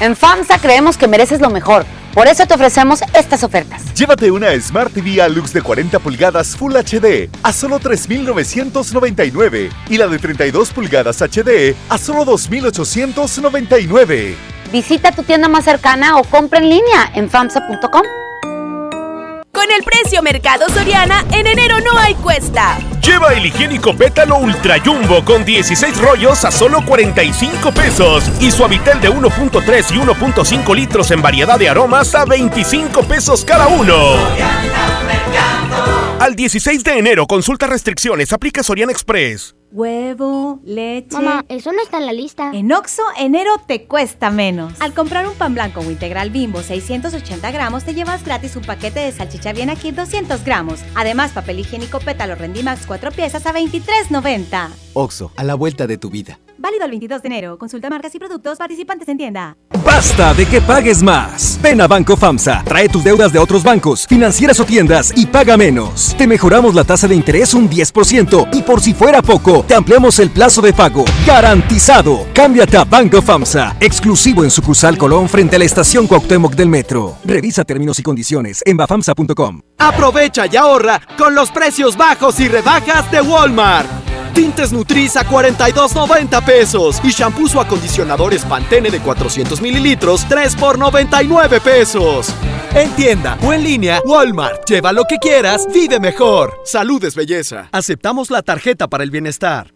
[0.00, 1.86] En FAMSA creemos que mereces lo mejor.
[2.16, 3.94] Por eso te ofrecemos estas ofertas.
[3.94, 10.06] Llévate una Smart TV Alux de 40 pulgadas Full HD a solo 3.999 y la
[10.06, 14.55] de 32 pulgadas HD a solo 2.899.
[14.72, 18.02] Visita tu tienda más cercana o compra en línea en FAMSA.com.
[19.56, 22.76] Con el precio Mercado Soriana, en enero no hay cuesta.
[23.00, 29.00] Lleva el higiénico Pétalo Ultra Jumbo con 16 rollos a solo 45 pesos y Suavitel
[29.00, 33.96] de 1.3 y 1.5 litros en variedad de aromas a 25 pesos cada uno.
[36.26, 39.54] Al 16 de enero, consulta restricciones, aplica Soriana Express.
[39.70, 41.12] Huevo, leche.
[41.12, 42.50] Mamá, eso no está en la lista.
[42.52, 44.72] En Oxo, enero te cuesta menos.
[44.80, 48.98] Al comprar un pan blanco o integral bimbo 680 gramos, te llevas gratis un paquete
[48.98, 50.80] de salchicha bien aquí 200 gramos.
[50.96, 54.70] Además, papel higiénico pétalo Rendimax 4 piezas a 23.90.
[54.94, 56.40] Oxo, a la vuelta de tu vida.
[56.58, 57.58] Válido el 22 de enero.
[57.58, 59.56] Consulta marcas y productos participantes en tienda.
[59.84, 61.58] Basta de que pagues más.
[61.62, 65.56] Ven a Banco FAMSA, trae tus deudas de otros bancos, financieras o tiendas y paga
[65.56, 66.14] menos.
[66.16, 70.18] Te mejoramos la tasa de interés un 10% y por si fuera poco, te ampliamos
[70.18, 71.04] el plazo de pago.
[71.26, 72.26] Garantizado.
[72.34, 77.16] Cámbiate a Banco FAMSA, exclusivo en sucursal Colón frente a la estación Cuauhtémoc del Metro.
[77.24, 79.60] Revisa términos y condiciones en bafamsa.com.
[79.78, 84.05] Aprovecha y ahorra con los precios bajos y rebajas de Walmart.
[84.36, 90.78] Tintes Nutris a 42.90 pesos y shampoos o acondicionadores Pantene de 400 mililitros 3 por
[90.78, 92.34] 99 pesos.
[92.74, 94.68] En tienda o en línea, Walmart.
[94.68, 96.52] Lleva lo que quieras, vive mejor.
[96.66, 97.70] Saludes belleza.
[97.72, 99.75] Aceptamos la tarjeta para el bienestar.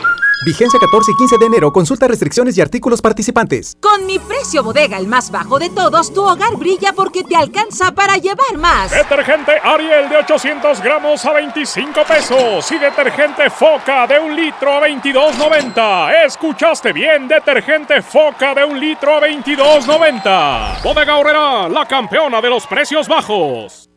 [0.43, 1.71] Vigencia 14 y 15 de enero.
[1.71, 3.77] Consulta restricciones y artículos participantes.
[3.79, 7.91] Con mi precio bodega, el más bajo de todos, tu hogar brilla porque te alcanza
[7.91, 8.89] para llevar más.
[8.89, 14.87] Detergente Ariel de 800 gramos a 25 pesos y detergente Foca de un litro a
[14.87, 16.25] 22.90.
[16.25, 20.81] Escuchaste bien, detergente Foca de un litro a 22.90.
[20.81, 23.90] Bodega Horrera, la campeona de los precios bajos.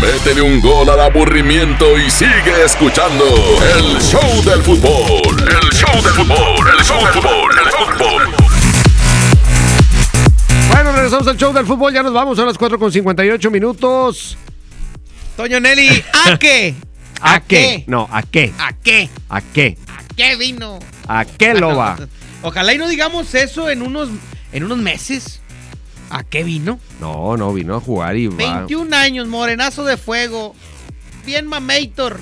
[0.00, 3.24] Métele un gol al aburrimiento y sigue escuchando
[3.76, 5.36] el show del fútbol.
[5.40, 8.34] El show del fútbol, el show del fútbol, el show del fútbol.
[10.68, 11.92] Bueno, regresamos al show del fútbol.
[11.92, 14.36] Ya nos vamos a las 4 con 58 minutos.
[15.36, 16.74] Toño Nelly, ¿a qué?
[17.20, 17.84] ¿A qué?
[17.86, 18.52] No, ¿a qué?
[18.58, 19.08] ¿A qué?
[19.28, 19.78] ¿A qué?
[20.16, 20.78] ¿Qué vino?
[21.08, 21.96] ¿A qué lo va?
[22.42, 24.10] Ojalá y no digamos eso en unos,
[24.52, 25.40] en unos meses.
[26.10, 26.78] ¿A qué vino?
[27.00, 28.36] No, no, vino a jugar y va.
[28.36, 30.54] 21 años, morenazo de fuego.
[31.26, 32.20] Bien mamator.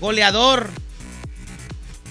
[0.00, 0.68] Goleador.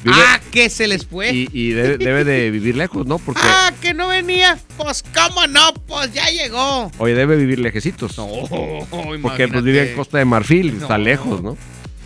[0.03, 1.31] Vive- Ah, que se les fue.
[1.33, 3.19] Y, y debe, debe de vivir lejos, ¿no?
[3.19, 4.59] Porque, Ah, que no venía.
[4.77, 6.91] Pues cómo no, pues ya llegó.
[6.97, 8.17] oye, debe vivir lejecitos.
[8.17, 9.47] No, Porque imagínate.
[9.53, 11.03] pues vive en Costa de Marfil, está No.
[11.05, 11.57] lejos, ¿no?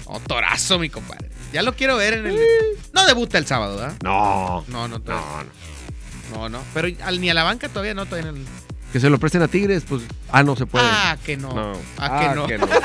[0.05, 1.29] Oh, torazo, mi compadre.
[1.51, 2.39] Ya lo quiero ver en el.
[2.93, 3.95] No debuta el sábado, ¿verdad?
[4.03, 4.63] No.
[4.67, 5.25] No, no, todavía.
[5.43, 5.49] No,
[6.49, 6.59] no.
[6.73, 8.31] Pero al- ni a la banca todavía no, todavía.
[8.93, 10.03] Que se lo presten a Tigres, pues.
[10.31, 10.85] Ah, no se puede.
[10.87, 11.53] Ah, que no.
[11.53, 11.73] No.
[11.97, 12.65] Ah, que no.
[12.65, 12.71] no.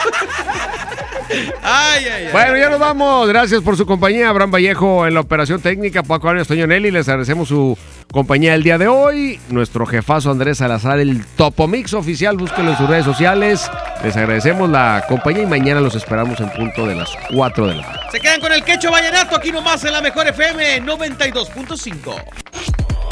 [1.62, 2.28] Ay, ay, ay.
[2.32, 3.26] Bueno, ya nos vamos.
[3.28, 4.28] Gracias por su compañía.
[4.28, 6.03] Abraham Vallejo en la operación técnica.
[6.03, 6.90] Paco Arias, Toño Nelly.
[6.90, 7.78] Les agradecemos su
[8.11, 9.40] compañía el día de hoy.
[9.48, 12.36] Nuestro jefazo Andrés Salazar, el Topomix oficial.
[12.36, 13.70] Búsquenlo en sus redes sociales.
[14.05, 17.82] Les agradecemos la compañía y mañana los esperamos en punto de las 4 de la
[17.82, 18.00] tarde.
[18.11, 22.82] Se quedan con el quecho vallenato aquí nomás en la mejor FM 92.5.